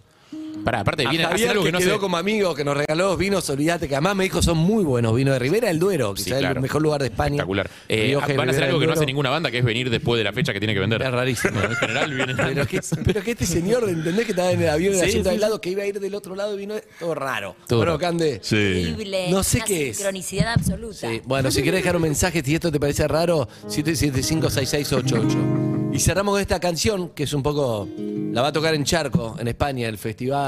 Pará, 0.64 0.80
aparte, 0.80 1.06
viene 1.08 1.24
a 1.24 1.28
hacer 1.28 1.38
Javier, 1.38 1.50
algo 1.52 1.62
que, 1.62 1.68
que 1.68 1.72
no 1.72 1.78
quedó 1.78 2.00
como 2.00 2.16
amigo, 2.18 2.54
que 2.54 2.64
nos 2.64 2.76
regaló 2.76 3.08
los 3.10 3.18
vinos, 3.18 3.48
olvídate, 3.48 3.88
que 3.88 3.94
además 3.94 4.14
me 4.16 4.24
dijo 4.24 4.42
son 4.42 4.58
muy 4.58 4.84
buenos 4.84 5.14
vinos 5.14 5.32
de 5.32 5.38
Ribera 5.38 5.68
del 5.68 5.78
Duero, 5.78 6.14
Sí, 6.16 6.24
quizás 6.24 6.38
el 6.38 6.44
claro. 6.44 6.60
mejor 6.60 6.82
lugar 6.82 7.00
de 7.00 7.06
España. 7.08 7.36
Espectacular. 7.36 7.70
Eh, 7.88 8.06
Rioja 8.08 8.32
y 8.32 8.36
van 8.36 8.48
a 8.48 8.50
hacer 8.50 8.60
Ribera 8.60 8.66
algo 8.66 8.78
del 8.78 8.80
que 8.80 8.86
no 8.86 8.92
hace 9.00 9.06
ninguna 9.06 9.30
banda, 9.30 9.50
que 9.50 9.58
es 9.58 9.64
venir 9.64 9.88
después 9.88 10.18
de 10.18 10.24
la 10.24 10.32
fecha 10.34 10.52
que 10.52 10.60
tiene 10.60 10.74
que 10.74 10.80
vender. 10.80 11.00
Es 11.00 11.10
rarísimo. 11.10 11.60
En 11.62 11.74
general 11.76 12.12
viene. 12.14 12.34
Pero 12.36 12.66
que, 12.66 12.80
pero 13.04 13.22
que 13.22 13.30
este 13.30 13.46
señor, 13.46 13.88
¿entendés 13.88 14.26
que 14.26 14.32
estaba 14.32 14.52
en 14.52 14.60
el 14.62 14.68
avión 14.68 14.92
en 14.94 14.98
el 14.98 15.04
Sí, 15.04 15.08
asiento 15.10 15.30
sí, 15.30 15.34
al 15.36 15.40
lado, 15.40 15.60
que 15.62 15.70
iba 15.70 15.82
a 15.82 15.86
ir 15.86 15.98
del 15.98 16.14
otro 16.14 16.34
lado 16.36 16.54
y 16.54 16.58
vino 16.58 16.74
todo 16.98 17.14
raro? 17.14 17.56
Todo 17.66 17.78
bueno, 17.78 17.92
raro. 17.92 17.98
Cande. 17.98 18.40
Sí. 18.42 18.56
Increíble. 18.90 19.30
No 19.30 19.42
sé 19.42 19.58
Una 19.58 19.64
qué 19.66 19.88
es. 19.90 19.96
Sincronicidad 19.96 20.52
absoluta. 20.52 21.08
Sí, 21.08 21.22
bueno, 21.24 21.50
si 21.50 21.62
querés 21.62 21.80
dejar 21.82 21.96
un 21.96 22.02
mensaje, 22.02 22.42
si 22.44 22.54
esto 22.54 22.70
te 22.70 22.78
parece 22.78 23.08
raro, 23.08 23.48
775-6688. 23.66 25.90
Y 25.92 25.98
cerramos 25.98 26.34
con 26.34 26.40
esta 26.40 26.60
canción, 26.60 27.08
que 27.10 27.24
es 27.24 27.32
un 27.32 27.42
poco. 27.42 27.88
La 28.32 28.42
va 28.42 28.48
a 28.48 28.52
tocar 28.52 28.74
en 28.74 28.84
Charco, 28.84 29.36
en 29.40 29.48
España, 29.48 29.88
el 29.88 29.98
festival. 29.98 30.39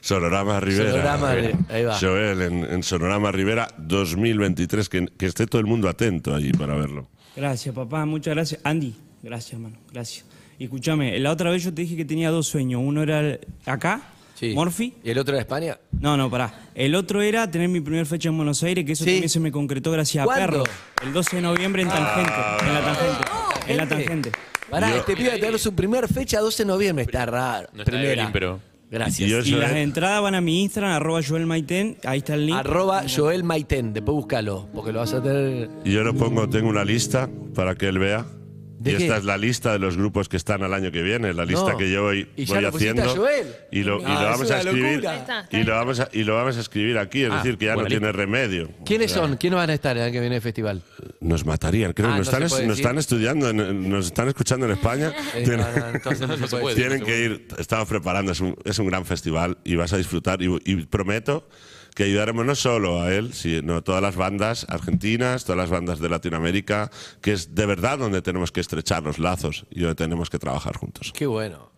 Sonorama 0.00 0.58
Rivera. 0.60 0.90
Sonorama, 0.90 1.30
ahí 1.68 1.84
va. 1.84 1.98
Joel, 1.98 2.42
en, 2.42 2.64
en 2.64 2.82
Sonorama 2.82 3.30
Rivera 3.30 3.68
2023, 3.78 4.88
que, 4.88 5.06
que 5.16 5.26
esté 5.26 5.46
todo 5.46 5.60
el 5.60 5.66
mundo 5.66 5.88
atento 5.88 6.34
allí 6.34 6.52
para 6.52 6.74
verlo. 6.74 7.08
Gracias, 7.36 7.74
papá, 7.74 8.04
muchas 8.04 8.34
gracias. 8.34 8.60
Andy, 8.64 8.94
gracias, 9.22 9.52
hermano, 9.54 9.76
gracias. 9.92 10.24
Y 10.58 10.64
escúchame, 10.64 11.18
la 11.18 11.30
otra 11.30 11.50
vez 11.50 11.62
yo 11.64 11.72
te 11.72 11.82
dije 11.82 11.96
que 11.96 12.04
tenía 12.04 12.30
dos 12.30 12.46
sueños. 12.48 12.80
Uno 12.84 13.02
era 13.02 13.20
el- 13.20 13.40
acá, 13.66 14.02
Sí. 14.34 14.54
Morphy. 14.54 14.94
¿Y 15.04 15.10
el 15.10 15.18
otro 15.18 15.34
de 15.36 15.40
España? 15.42 15.78
No, 16.00 16.16
no, 16.16 16.28
pará. 16.28 16.52
El 16.74 16.96
otro 16.96 17.22
era 17.22 17.48
tener 17.48 17.68
mi 17.68 17.80
primera 17.80 18.04
fecha 18.04 18.28
en 18.28 18.36
Buenos 18.36 18.60
Aires, 18.64 18.84
que 18.84 18.92
eso 18.92 19.04
Sí. 19.04 19.10
también 19.12 19.28
se 19.28 19.38
me 19.38 19.52
concretó 19.52 19.92
gracias 19.92 20.26
a. 20.26 20.34
Perro. 20.34 20.64
El 21.00 21.12
12 21.12 21.36
de 21.36 21.42
noviembre 21.42 21.82
en 21.82 21.88
Tangente. 21.88 22.32
en 22.66 22.74
la 22.74 22.80
Tangente. 22.84 23.24
en 23.68 23.76
la 23.76 23.86
Tangente. 23.88 24.32
Pará, 24.68 24.90
Yo- 24.90 24.96
este 24.96 25.14
pibe 25.16 25.28
va 25.28 25.34
a 25.36 25.38
tener 25.38 25.58
su 25.60 25.74
primer 25.74 26.08
fecha 26.08 26.40
12 26.40 26.64
de 26.64 26.66
noviembre. 26.66 27.04
Está 27.04 27.24
raro. 27.26 27.68
No 27.72 27.82
está 27.82 27.92
Primera. 27.92 28.12
Evelyn, 28.14 28.32
pero- 28.32 28.60
Gracias. 28.92 29.46
Y 29.46 29.52
las 29.52 29.72
entradas 29.72 30.20
van 30.20 30.34
a 30.34 30.42
mi 30.42 30.62
Instagram, 30.62 30.92
arroba 30.92 31.20
Joel 31.26 31.46
Maiten. 31.46 31.96
Ahí 32.04 32.18
está 32.18 32.34
el 32.34 32.44
link. 32.44 32.58
Arroba 32.58 33.04
Joel 33.08 33.42
Maiten. 33.42 33.94
Después 33.94 34.14
búscalo, 34.14 34.68
porque 34.74 34.92
lo 34.92 34.98
vas 34.98 35.14
a 35.14 35.22
tener. 35.22 35.70
Y 35.82 35.92
yo 35.92 36.02
lo 36.04 36.14
pongo, 36.14 36.46
tengo 36.50 36.68
una 36.68 36.84
lista 36.84 37.30
para 37.54 37.74
que 37.74 37.88
él 37.88 37.98
vea. 37.98 38.26
¿De 38.82 38.92
y 38.92 38.96
qué? 38.96 39.04
esta 39.04 39.16
es 39.18 39.24
la 39.24 39.38
lista 39.38 39.72
de 39.72 39.78
los 39.78 39.96
grupos 39.96 40.28
que 40.28 40.36
están 40.36 40.62
al 40.62 40.74
año 40.74 40.90
que 40.90 41.02
viene, 41.02 41.32
la 41.34 41.44
lista 41.44 41.72
No. 41.72 41.78
que 41.78 41.90
yo 41.90 42.02
voy, 42.02 42.28
¿Y 42.36 42.44
ya 42.46 42.54
voy 42.54 42.62
lo 42.64 42.70
pusiste 42.72 42.90
haciendo. 43.00 43.12
a 43.12 43.16
Joel? 43.16 43.46
Y 43.70 43.82
lo, 43.84 44.00
y 44.00 44.04
Ah, 44.04 44.08
lo 44.08 44.14
es 44.14 44.20
vamos 44.30 44.46
una 44.48 44.56
a 44.56 44.60
escribir. 44.60 44.92
locura. 44.94 45.10
Ahí 45.12 45.18
está, 45.18 45.40
está 45.40 45.58
Y 45.58 45.64
lo, 45.64 45.72
vamos 45.74 46.00
a, 46.00 46.08
y 46.12 46.24
lo 46.24 46.34
vamos 46.34 46.56
a 46.56 46.60
escribir 46.60 46.98
aquí, 46.98 47.22
es 47.22 47.30
Ah, 47.30 47.36
decir, 47.36 47.58
que 47.58 47.66
ya 47.66 47.76
no 47.76 47.84
tiene 47.84 48.10
remedio. 48.12 48.68
¿Quiénes 48.84 49.10
O 49.12 49.14
sea, 49.14 49.22
son? 49.28 49.36
¿Quiénes 49.36 49.56
van 49.56 49.70
a 49.70 49.74
estar 49.74 49.96
el 49.96 50.02
año 50.02 50.12
que 50.12 50.20
viene 50.20 50.26
en 50.26 50.32
el 50.38 50.42
festival? 50.42 50.82
Nos 51.20 51.46
matarían, 51.46 51.92
creo. 51.92 52.08
Ah, 52.08 52.18
nos, 52.18 52.18
no 52.18 52.24
se 52.24 52.30
están, 52.30 52.48
puede 52.48 52.66
nos 52.66 52.76
decir. 52.76 52.84
están 52.86 52.98
estudiando, 52.98 53.50
en- 53.50 53.88
nos 53.90 54.06
están 54.06 54.28
escuchando 54.28 54.66
en 54.66 54.72
España. 54.72 55.12
Eh, 55.34 55.44
Tienen- 55.44 55.58
no, 55.60 55.76
no, 55.80 55.88
entonces 55.94 56.28
no 56.28 56.36
se 56.36 56.46
puede 56.48 56.62
puede. 56.62 56.74
decir. 56.74 56.88
Tienen 56.88 57.06
que 57.06 57.24
ir, 57.24 57.48
estamos 57.58 57.88
preparando, 57.88 58.32
es 58.32 58.40
un, 58.40 58.56
es 58.64 58.78
un 58.78 58.86
gran 58.88 59.04
festival 59.06 59.56
y 59.64 59.76
vas 59.76 59.92
a 59.92 59.96
disfrutar. 59.96 60.42
Y, 60.42 60.58
y 60.64 60.76
prometo 60.86 61.48
que 61.94 62.04
ayudaremos 62.04 62.46
no 62.46 62.54
solo 62.54 63.02
a 63.02 63.12
él, 63.14 63.32
sino 63.34 63.76
a 63.76 63.80
todas 63.82 64.02
las 64.02 64.16
bandas 64.16 64.66
argentinas, 64.68 65.44
todas 65.44 65.58
las 65.58 65.70
bandas 65.70 65.98
de 65.98 66.08
Latinoamérica, 66.08 66.90
que 67.20 67.32
es 67.32 67.54
de 67.54 67.66
verdad 67.66 67.98
donde 67.98 68.22
tenemos 68.22 68.52
que 68.52 68.60
estrechar 68.60 69.02
los 69.02 69.18
lazos 69.18 69.66
y 69.70 69.80
donde 69.80 69.94
tenemos 69.94 70.30
que 70.30 70.38
trabajar 70.38 70.76
juntos. 70.76 71.12
Qué 71.14 71.26
bueno. 71.26 71.70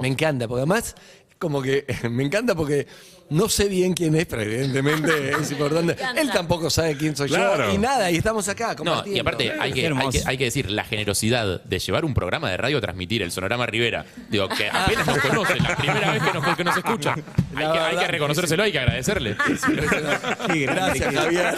Me 0.00 0.08
encanta, 0.08 0.48
porque 0.48 0.60
además, 0.60 0.94
como 1.38 1.62
que 1.62 1.86
me 2.10 2.24
encanta 2.24 2.54
porque 2.54 2.86
no 3.30 3.48
sé 3.48 3.68
bien 3.68 3.94
quién 3.94 4.14
es, 4.14 4.26
pero 4.26 4.42
evidentemente 4.42 5.30
es 5.40 5.50
importante. 5.50 5.96
Él 6.16 6.30
tampoco 6.32 6.68
sabe 6.70 6.96
quién 6.96 7.16
soy 7.16 7.28
Claro. 7.28 7.68
yo 7.68 7.74
y 7.74 7.78
nada, 7.78 8.10
y 8.10 8.16
estamos 8.16 8.48
acá 8.48 8.68
No, 8.70 8.76
compartiendo. 8.76 9.16
y 9.16 9.20
aparte 9.20 9.52
hay 9.58 9.72
que, 9.72 9.80
hay, 9.80 9.86
hermoso. 9.86 10.10
que, 10.10 10.22
hay 10.26 10.36
que 10.38 10.44
decir 10.44 10.70
la 10.70 10.84
generosidad 10.84 11.62
de 11.62 11.78
llevar 11.78 12.04
un 12.04 12.14
programa 12.14 12.50
de 12.50 12.56
radio 12.56 12.78
a 12.78 12.80
transmitir 12.80 13.22
el 13.22 13.30
Sonorama 13.32 13.66
Rivera. 13.66 14.04
Digo, 14.30 14.48
que 14.48 14.68
apenas 14.68 15.06
nos 15.06 15.18
conoce, 15.18 15.56
la 15.60 15.76
primera 15.76 16.12
vez 16.12 16.22
que 16.22 16.32
nos, 16.32 16.56
que 16.56 16.64
nos 16.64 16.76
escucha. 16.76 17.14
Hay 17.14 17.22
que, 17.56 17.62
hay 17.64 17.72
verdad 17.94 18.00
que 18.00 18.08
reconocérselo, 18.12 18.62
hay 18.62 18.72
que 18.72 18.78
agradecerle. 18.78 19.36
Qué 19.36 20.60
grande 20.60 20.98
Gracias, 20.98 21.08
que- 21.10 21.16
Javier. 21.16 21.54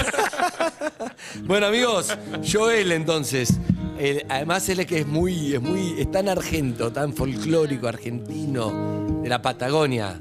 bueno, 1.44 1.66
amigos, 1.66 2.16
Joel, 2.50 2.92
entonces. 2.92 3.55
el- 3.98 4.24
además, 4.29 4.68
él 4.68 4.81
es 4.81 4.87
que 4.87 5.00
es 5.00 5.07
muy, 5.07 5.55
es 5.55 5.61
muy, 5.61 5.94
es 6.00 6.11
tan 6.11 6.29
argento, 6.29 6.92
tan 6.92 7.12
folclórico, 7.12 7.88
argentino, 7.88 9.20
de 9.22 9.29
la 9.29 9.42
Patagonia. 9.42 10.18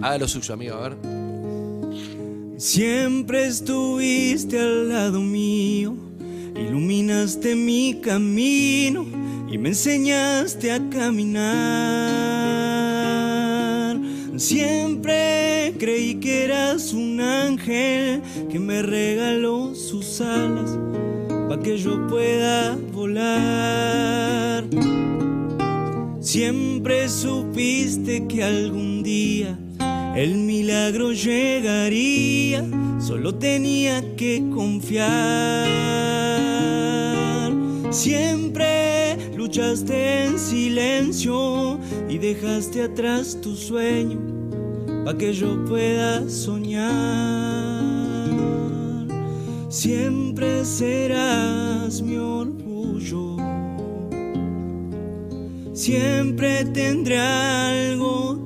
Haga 0.00 0.18
lo 0.18 0.28
suyo, 0.28 0.54
amigo, 0.54 0.76
a 0.76 0.88
ver. 0.88 0.96
Siempre 2.56 3.46
estuviste 3.46 4.58
al 4.60 4.88
lado 4.88 5.20
mío, 5.20 5.94
iluminaste 6.54 7.56
mi 7.56 8.00
camino 8.00 9.04
y 9.50 9.58
me 9.58 9.70
enseñaste 9.70 10.70
a 10.70 10.78
caminar. 10.88 11.48
Siempre 14.36 15.74
creí 15.78 16.14
que 16.16 16.44
eras 16.44 16.92
un 16.92 17.20
ángel 17.20 18.22
que 18.48 18.60
me 18.60 18.82
regaló 18.82 19.74
sus 19.74 20.20
alas 20.20 20.78
para 21.48 21.60
que 21.60 21.76
yo 21.76 22.06
pueda 22.06 22.76
volar. 22.92 24.64
Siempre 26.20 27.08
supiste 27.08 28.28
que 28.28 28.44
algún 28.44 29.02
día 29.02 29.58
el 30.18 30.34
milagro 30.34 31.12
llegaría, 31.12 32.64
solo 32.98 33.36
tenía 33.36 34.16
que 34.16 34.42
confiar. 34.52 35.68
Siempre 37.90 39.16
luchaste 39.36 40.24
en 40.24 40.40
silencio 40.40 41.78
y 42.08 42.18
dejaste 42.18 42.82
atrás 42.82 43.38
tu 43.40 43.54
sueño 43.54 44.18
para 45.04 45.16
que 45.16 45.32
yo 45.32 45.64
pueda 45.66 46.28
soñar. 46.28 46.88
Siempre 49.68 50.64
serás 50.64 52.02
mi 52.02 52.16
orgullo. 52.16 53.36
Siempre 55.72 56.64
tendré 56.64 57.20
algo 57.20 58.37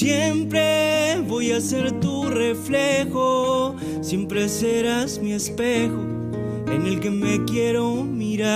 Siempre 0.00 1.20
voy 1.28 1.52
a 1.52 1.60
ser 1.60 1.92
tu 2.00 2.24
reflejo. 2.24 3.76
Siempre 4.00 4.48
serás 4.48 5.18
mi 5.18 5.34
espejo 5.34 6.00
en 6.72 6.86
el 6.86 7.00
que 7.00 7.10
me 7.10 7.44
quiero 7.44 7.96
mirar. 7.96 8.48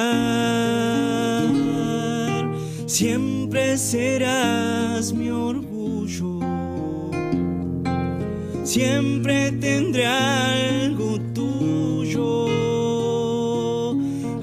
Siempre 2.87 3.77
serás 3.77 5.13
mi 5.13 5.29
orgullo. 5.29 6.41
Siempre 8.63 9.53
tendré 9.53 10.07
algo 10.07 11.21
tuyo. 11.35 12.47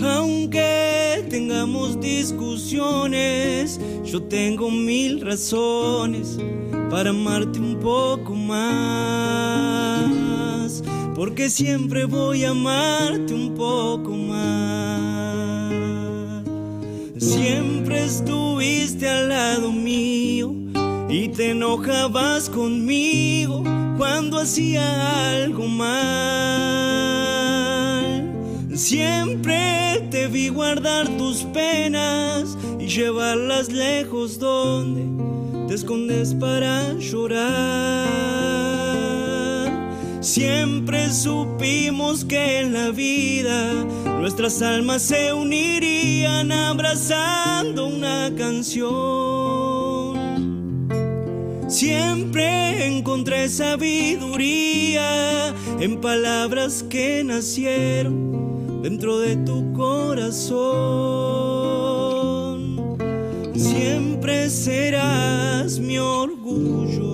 Aunque 0.07 1.25
tengamos 1.31 1.99
discusiones, 1.99 3.79
yo 4.05 4.21
tengo 4.21 4.69
mil 4.69 5.19
razones 5.21 6.37
para 6.91 7.09
amarte 7.11 7.57
un 7.57 7.79
poco 7.79 8.35
más. 8.35 8.59
Porque 11.15 11.49
siempre 11.49 12.03
voy 12.03 12.43
a 12.43 12.49
amarte 12.49 13.33
un 13.33 13.55
poco 13.55 14.11
más. 14.11 15.71
Siempre 17.17 18.03
estuviste 18.03 19.07
al 19.07 19.29
lado 19.29 19.71
mío 19.71 20.53
y 21.09 21.29
te 21.29 21.51
enojabas 21.51 22.49
conmigo 22.49 23.63
cuando 23.97 24.39
hacía 24.39 25.31
algo 25.31 25.67
mal. 25.67 25.91
Siempre 28.75 30.07
te 30.11 30.27
vi 30.27 30.49
guardar 30.49 31.07
tus 31.17 31.43
penas 31.53 32.57
y 32.79 32.87
llevarlas 32.87 33.71
lejos 33.71 34.37
donde 34.39 35.21
te 35.71 35.75
escondes 35.75 36.33
para 36.33 36.97
llorar. 36.99 38.09
Siempre 40.19 41.09
supimos 41.09 42.25
que 42.25 42.59
en 42.59 42.73
la 42.73 42.89
vida 42.89 43.71
nuestras 44.19 44.61
almas 44.61 45.01
se 45.01 45.31
unirían 45.31 46.51
abrazando 46.51 47.87
una 47.87 48.29
canción. 48.37 48.89
Siempre 51.69 52.87
encontré 52.87 53.47
sabiduría 53.47 55.55
en 55.79 56.01
palabras 56.01 56.83
que 56.83 57.23
nacieron 57.23 58.81
dentro 58.83 59.19
de 59.19 59.37
tu 59.37 59.71
corazón. 59.71 61.50
Mi 65.79 65.97
orgullo. 65.97 67.11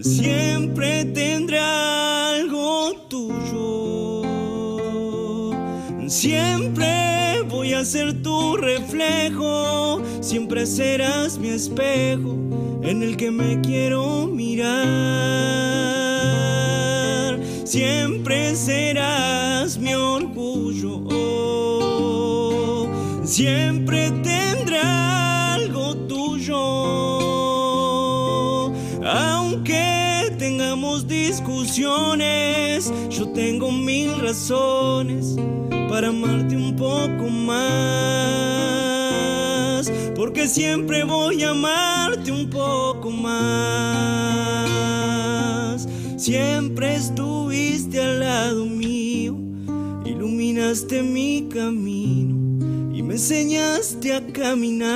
Siempre 0.00 1.04
tendré 1.06 1.58
algo 1.58 2.94
tuyo. 3.08 4.22
Siempre 6.06 7.42
voy 7.48 7.74
a 7.74 7.84
ser 7.84 8.22
tu 8.22 8.56
reflejo. 8.56 10.00
Siempre 10.20 10.66
serás 10.66 11.38
mi 11.38 11.48
espejo 11.48 12.36
en 12.82 13.02
el 13.02 13.16
que 13.16 13.30
me 13.30 13.60
quiero 13.60 14.26
mirar. 14.26 14.70
Siempre 17.64 18.54
serás 18.54 19.78
mi 19.78 19.94
orgullo. 19.94 21.00
Siempre 23.24 23.99
yo 31.76 32.16
tengo 33.32 33.70
mil 33.70 34.18
razones 34.20 35.36
para 35.88 36.08
amarte 36.08 36.56
un 36.56 36.74
poco 36.74 37.28
más. 37.30 37.60
Porque 40.16 40.48
siempre 40.48 41.04
voy 41.04 41.44
a 41.44 41.50
amarte 41.50 42.32
un 42.32 42.50
poco 42.50 43.10
más. 43.10 43.46
Siempre 46.16 46.96
estuviste 46.96 48.00
al 48.00 48.18
lado 48.20 48.66
mío, 48.66 49.36
iluminaste 50.04 51.02
mi 51.02 51.48
camino 51.48 52.34
y 52.94 53.02
me 53.02 53.14
enseñaste 53.14 54.12
a 54.14 54.26
caminar. 54.26 54.90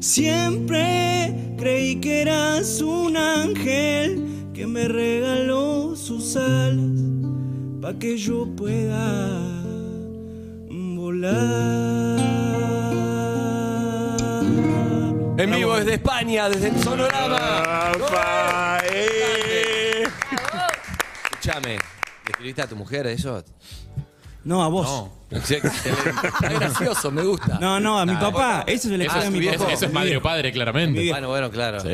Siempre 0.00 1.13
creí 1.64 1.96
que 1.96 2.20
eras 2.20 2.82
un 2.82 3.16
ángel 3.16 4.50
que 4.52 4.66
me 4.66 4.86
regaló 4.86 5.96
sus 5.96 6.36
alas 6.36 7.00
para 7.80 7.98
que 7.98 8.18
yo 8.18 8.46
pueda 8.54 9.40
volar. 10.68 12.20
En 15.38 15.50
vivo 15.52 15.76
desde 15.76 15.94
España, 15.94 16.50
desde 16.50 16.68
el 16.68 16.82
Sonorama. 16.82 17.92
¡Eh! 18.92 20.04
Escúchame, 21.24 21.76
¿le 21.78 22.30
escribiste 22.30 22.60
a 22.60 22.66
tu 22.66 22.76
mujer 22.76 23.06
eso? 23.06 23.42
No, 24.44 24.62
a 24.62 24.68
vos. 24.68 24.86
No. 24.86 25.38
Está 25.38 26.48
gracioso, 26.50 27.10
me 27.10 27.22
gusta. 27.22 27.58
No, 27.60 27.80
no, 27.80 27.98
a 27.98 28.06
mi 28.06 28.14
papá. 28.14 28.64
Eso 28.66 28.88
se 28.88 28.96
le 28.98 29.06
Eso 29.06 29.18
escribe 29.18 29.48
a 29.48 29.52
mi 29.52 29.58
papá. 29.58 29.72
eso 29.72 29.86
es 29.86 29.92
madre 29.92 30.16
o 30.16 30.22
padre, 30.22 30.52
claramente. 30.52 31.08
Bueno, 31.10 31.28
bueno, 31.28 31.50
claro. 31.50 31.80
Sí. 31.80 31.88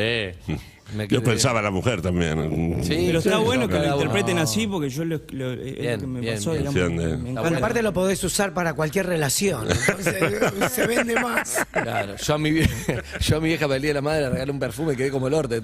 Me 0.92 1.06
Yo 1.06 1.20
quedé- 1.20 1.30
pensaba 1.30 1.60
en 1.60 1.64
la 1.66 1.70
mujer 1.70 2.02
también. 2.02 2.82
Sí, 2.82 3.04
Pero 3.06 3.20
está 3.20 3.36
sí, 3.38 3.44
bueno 3.44 3.68
que 3.68 3.74
lo 3.74 3.80
uno. 3.84 3.94
interpreten 3.94 4.38
así 4.38 4.66
porque 4.66 4.90
yo 4.90 5.04
lo, 5.04 5.20
lo- 5.30 5.52
es 5.52 5.78
Bien, 5.78 5.92
lo 5.94 6.00
que 6.00 6.06
me 6.08 6.20
bien, 6.20 6.34
pasó, 6.34 6.50
bien. 6.50 6.68
digamos. 6.74 7.18
Me 7.22 7.30
encanta. 7.30 7.58
Aparte 7.58 7.82
lo 7.82 7.92
podés 7.92 8.24
usar 8.24 8.52
para 8.52 8.74
cualquier 8.74 9.06
relación. 9.06 9.68
Entonces 9.70 10.16
se 10.72 10.86
vende 10.88 11.14
más. 11.14 11.64
Claro, 11.70 12.16
yo 12.16 12.34
a 12.34 12.38
mi, 12.38 12.50
vie- 12.50 13.02
yo 13.20 13.36
a 13.36 13.40
mi 13.40 13.46
vieja 13.50 13.66
para 13.66 13.76
el 13.76 13.82
día 13.82 13.90
de 13.90 13.94
la 13.94 14.02
madre 14.02 14.22
le 14.22 14.30
regalé 14.30 14.50
un 14.50 14.58
perfume 14.58 14.94
y 14.94 14.96
quedé 14.96 15.10
como 15.12 15.28
el 15.28 15.34
orte, 15.34 15.60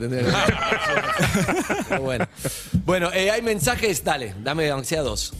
bueno, 2.01 2.27
bueno 2.85 3.11
eh, 3.12 3.31
hay 3.33 3.42
mensajes, 3.42 4.05
dale, 4.05 4.33
dame 4.44 4.70
aunque 4.70 4.87
sea 4.87 5.03
dos. 5.03 5.33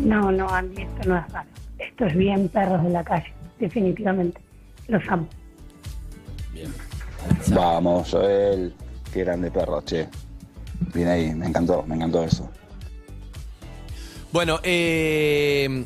No, 0.00 0.30
no, 0.32 0.48
Andy, 0.48 0.82
esto 0.82 1.08
no 1.08 1.18
es 1.18 1.32
raro. 1.32 1.48
Esto 1.78 2.04
es 2.06 2.16
bien 2.16 2.48
perros 2.48 2.82
de 2.84 2.90
la 2.90 3.02
calle, 3.04 3.32
definitivamente. 3.58 4.40
Los 4.88 5.02
amo. 5.08 5.28
Vamos, 7.54 8.08
Joel. 8.10 8.74
Qué 9.12 9.20
grande 9.20 9.50
perro, 9.50 9.82
che. 9.84 10.08
Bien 10.94 11.08
ahí, 11.08 11.34
me 11.34 11.46
encantó, 11.46 11.82
me 11.86 11.94
encantó 11.96 12.22
eso. 12.24 12.50
Bueno, 14.32 14.58
eh, 14.62 15.84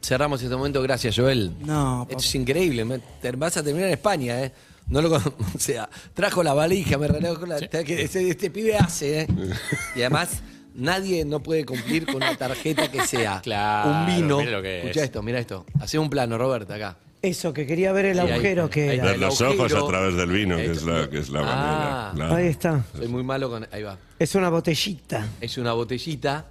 cerramos 0.00 0.42
este 0.42 0.56
momento, 0.56 0.82
gracias 0.82 1.14
Joel. 1.16 1.54
No, 1.64 2.02
Esto 2.08 2.22
es 2.22 2.34
increíble, 2.34 2.84
me- 2.84 2.98
te- 3.20 3.32
vas 3.32 3.56
a 3.58 3.62
terminar 3.62 3.88
en 3.88 3.94
España, 3.94 4.42
¿eh? 4.42 4.52
No 4.88 5.02
lo, 5.02 5.10
con- 5.10 5.22
o 5.54 5.58
sea, 5.58 5.88
trajo 6.14 6.42
la 6.42 6.54
valija, 6.54 6.96
me 6.96 7.08
regaló 7.08 7.38
con 7.38 7.50
la, 7.50 7.58
que 7.60 8.02
este, 8.02 8.28
este 8.30 8.50
pibe 8.50 8.76
hace, 8.76 9.22
¿eh? 9.22 9.26
Y 9.96 10.00
además, 10.00 10.42
nadie 10.76 11.24
no 11.24 11.40
puede 11.42 11.64
cumplir 11.64 12.06
con 12.06 12.16
una 12.16 12.36
tarjeta 12.36 12.90
que 12.90 13.06
sea 13.06 13.40
Claro, 13.44 13.90
un 13.90 14.06
vino. 14.06 14.38
mira 14.38 14.50
lo 14.52 14.62
que 14.62 14.78
Escucha 14.80 15.00
es. 15.00 15.04
esto, 15.06 15.22
mira 15.22 15.38
esto. 15.38 15.66
Hace 15.80 15.98
un 15.98 16.08
plano, 16.10 16.38
Roberta, 16.38 16.74
acá. 16.74 16.96
Eso, 17.22 17.52
que 17.52 17.66
quería 17.66 17.90
ver 17.92 18.04
el 18.04 18.14
Sí, 18.16 18.20
ahí. 18.20 18.30
agujero 18.32 18.70
que 18.70 18.90
Ahí 18.90 18.96
era. 18.98 19.06
Ver 19.06 19.18
los 19.18 19.40
ojos 19.40 19.72
a 19.72 19.86
través 19.86 20.14
del 20.16 20.30
vino, 20.30 20.56
que 20.56 20.70
es 20.70 20.82
la, 20.84 21.08
que 21.10 21.18
es 21.18 21.28
la 21.30 21.40
Ah. 21.40 21.44
manera. 21.44 22.12
claro. 22.14 22.34
Ahí 22.36 22.46
está. 22.46 22.84
Soy 22.96 23.08
muy 23.08 23.24
malo 23.24 23.50
con. 23.50 23.66
Ahí 23.72 23.82
va. 23.82 23.98
Es 24.18 24.34
una 24.36 24.48
botellita. 24.48 25.26
Es 25.40 25.58
una 25.58 25.72
botellita 25.72 26.46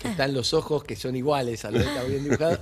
que 0.00 0.08
está 0.08 0.26
en 0.26 0.34
los 0.34 0.54
ojos 0.54 0.84
que 0.84 0.94
son 0.96 1.16
iguales 1.16 1.64
a 1.64 1.70
lo 1.72 1.78
que 1.78 1.84
está 1.86 2.04
bien 2.04 2.22
dibujado. 2.24 2.58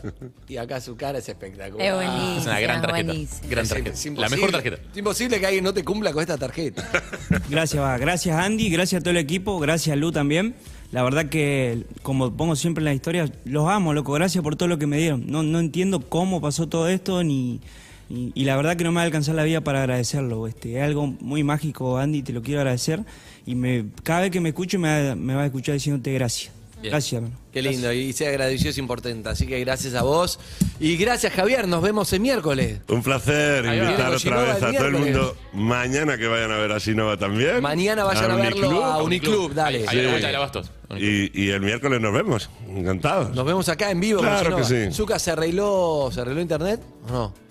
Y 0.48 0.56
acá 0.56 0.80
su 0.80 0.96
cara 0.96 1.18
es 1.18 1.28
espectacular. 1.28 1.84
Es 1.86 1.94
buenísimo. 1.94 2.38
Es 2.38 2.46
una 2.46 2.60
gran 2.60 2.80
tarjeta. 2.82 3.04
buenísimo. 3.06 3.48
Gran 3.50 3.62
Es 3.64 3.68
tarjeta. 3.68 3.88
imposible. 3.90 4.20
La 4.22 4.28
mejor 4.28 4.52
tarjeta. 4.52 4.76
Es 4.92 4.96
imposible 4.98 5.40
que 5.40 5.46
alguien 5.46 5.64
no 5.64 5.74
te 5.74 5.84
cumpla 5.84 6.12
con 6.12 6.22
esta 6.22 6.38
tarjeta. 6.38 6.88
Gracias, 7.50 7.82
va. 7.82 7.98
Gracias, 7.98 8.34
Andy. 8.38 8.70
Gracias 8.70 9.00
a 9.00 9.02
todo 9.02 9.10
el 9.10 9.18
equipo. 9.18 9.58
Gracias, 9.58 9.98
Lu, 9.98 10.12
también. 10.12 10.54
La 10.92 11.03
verdad 11.03 11.29
que, 11.29 11.85
como 12.03 12.33
pongo 12.33 12.57
siempre 12.57 12.83
en 12.83 12.87
la 12.87 12.94
historia, 12.94 13.31
los 13.44 13.68
amo, 13.68 13.94
loco. 13.94 14.12
Gracias 14.12 14.42
por 14.42 14.57
todo 14.57 14.68
lo 14.68 14.79
que 14.79 14.87
me 14.87 14.98
dieron. 14.98 15.24
No, 15.26 15.42
no 15.42 15.61
entiendo 15.61 16.00
cómo 16.00 16.40
pasó 16.40 16.68
todo 16.68 16.88
esto, 16.88 17.22
ni... 17.22 17.61
Y, 18.09 18.42
la 18.42 18.57
verdad 18.57 18.76
que 18.76 18.83
no 18.83 18.90
me 18.90 18.96
va 18.96 19.03
a 19.03 19.05
alcanzar 19.05 19.37
la 19.37 19.44
vida 19.44 19.61
para 19.61 19.83
agradecerlo. 19.83 20.48
Este, 20.48 20.79
es 20.79 20.83
algo 20.83 21.07
muy 21.20 21.44
mágico, 21.44 21.96
Andy, 21.96 22.22
te 22.22 22.33
lo 22.33 22.42
quiero 22.42 22.61
agradecer. 22.61 23.05
Y 23.46 23.55
me, 23.55 23.87
cada 24.03 24.22
vez 24.22 24.33
que 24.33 24.40
me 24.40 24.48
escucho 24.48 24.81
me 24.81 25.14
me 25.14 25.35
va 25.35 25.42
a 25.42 25.46
escuchar 25.46 25.74
diciéndote 25.74 26.12
gracias. 26.12 26.59
Bien. 26.80 26.92
Gracias, 26.92 27.12
hermano. 27.14 27.36
Qué 27.52 27.62
lindo. 27.62 27.92
Y 27.92 28.12
se 28.12 28.26
agradeció 28.26 28.70
es 28.70 28.78
importante. 28.78 29.28
Así 29.28 29.46
que 29.46 29.58
gracias 29.60 29.94
a 29.94 30.02
vos. 30.02 30.38
Y 30.78 30.96
gracias, 30.96 31.32
Javier. 31.32 31.68
Nos 31.68 31.82
vemos 31.82 32.12
el 32.12 32.20
miércoles. 32.20 32.80
Un 32.88 33.02
placer 33.02 33.66
Ahí 33.66 33.80
invitar 33.80 34.14
otra 34.14 34.42
vez 34.42 34.62
a 34.62 34.72
todo 34.72 34.86
el 34.86 34.92
mundo. 34.92 35.36
Mañana 35.52 36.16
que 36.16 36.26
vayan 36.26 36.52
a 36.52 36.56
ver 36.56 36.72
a 36.72 36.80
Sinova 36.80 37.16
también. 37.16 37.60
Mañana 37.60 38.04
vayan 38.04 38.30
a, 38.30 38.36
verlo 38.36 38.68
Uniclub. 38.68 38.82
a 38.82 39.02
Uniclub. 39.02 39.54
Dale. 39.54 39.84
Ahí 39.88 39.98
a 39.98 40.02
la 40.02 40.08
vuelta 40.10 40.26
del 40.28 40.36
Abastos. 40.36 40.70
Y, 40.96 41.44
y 41.44 41.50
el 41.50 41.60
miércoles 41.60 42.00
nos 42.00 42.12
vemos. 42.12 42.50
Encantados. 42.68 43.34
Nos 43.34 43.44
vemos 43.44 43.68
acá 43.68 43.90
en 43.90 44.00
vivo. 44.00 44.18
con 44.20 44.28
Claro 44.28 44.56
que 44.56 44.64
sí. 44.64 44.92
Zucca, 44.92 45.18
¿se 45.18 45.30
arregló, 45.32 46.10
¿se 46.12 46.20
arregló 46.20 46.40
internet 46.40 46.80
o 47.08 47.12
no? 47.12 47.49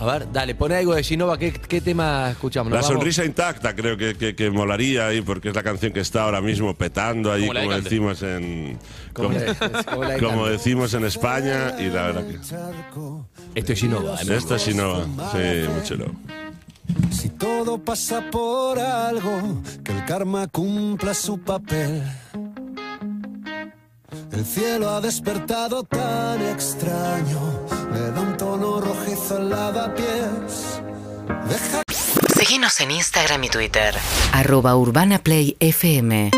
A 0.00 0.06
ver, 0.06 0.32
dale, 0.32 0.54
pone 0.54 0.76
algo 0.76 0.94
de 0.94 1.02
Ginova. 1.02 1.38
¿Qué, 1.38 1.52
qué 1.52 1.82
tema 1.82 2.30
escuchamos? 2.30 2.72
La 2.72 2.82
sonrisa 2.82 3.22
intacta 3.22 3.74
creo 3.76 3.98
que, 3.98 4.14
que, 4.14 4.34
que 4.34 4.50
molaría 4.50 5.06
ahí 5.08 5.20
porque 5.20 5.50
es 5.50 5.54
la 5.54 5.62
canción 5.62 5.92
que 5.92 6.00
está 6.00 6.22
ahora 6.22 6.40
mismo 6.40 6.74
petando 6.74 7.30
ahí, 7.30 7.46
Como 7.46 7.60
como 7.60 7.72
decimos 7.74 8.22
en 8.22 8.78
Como 9.12 9.28
como, 9.84 10.18
como 10.18 10.46
decimos 10.46 10.94
en 10.94 11.04
España 11.04 11.74
y 11.78 11.88
la 11.90 12.06
verdad 12.06 12.26
que 12.26 12.38
Esto 13.60 13.72
es 13.74 13.78
Ginova. 13.78 14.14
¿eh? 14.14 14.36
esto 14.36 14.54
es 14.56 14.62
Sinova, 14.62 15.04
sí, 15.32 15.68
mucho 15.68 15.96
lo. 15.96 16.06
Si 17.12 17.28
todo 17.28 17.78
pasa 17.78 18.30
por 18.30 18.78
algo, 18.78 19.62
que 19.84 19.92
el 19.92 20.04
karma 20.06 20.48
cumpla 20.48 21.12
su 21.12 21.38
papel. 21.38 22.02
El 24.40 24.46
cielo 24.46 24.88
ha 24.88 25.02
despertado 25.02 25.84
tan 25.84 26.40
extraño, 26.40 27.66
le 27.92 28.10
da 28.10 28.20
un 28.22 28.38
tono 28.38 28.80
rojizo 28.80 29.36
al 29.36 29.50
lavapiés. 29.50 30.80
Deja 31.46 31.82
Síguenos 32.38 32.80
en 32.80 32.90
Instagram 32.90 33.44
y 33.44 33.50
Twitter. 33.50 33.94
Arroba 34.32 34.74
Urbana 34.76 35.18
Play 35.18 35.58
FM. 35.60 36.30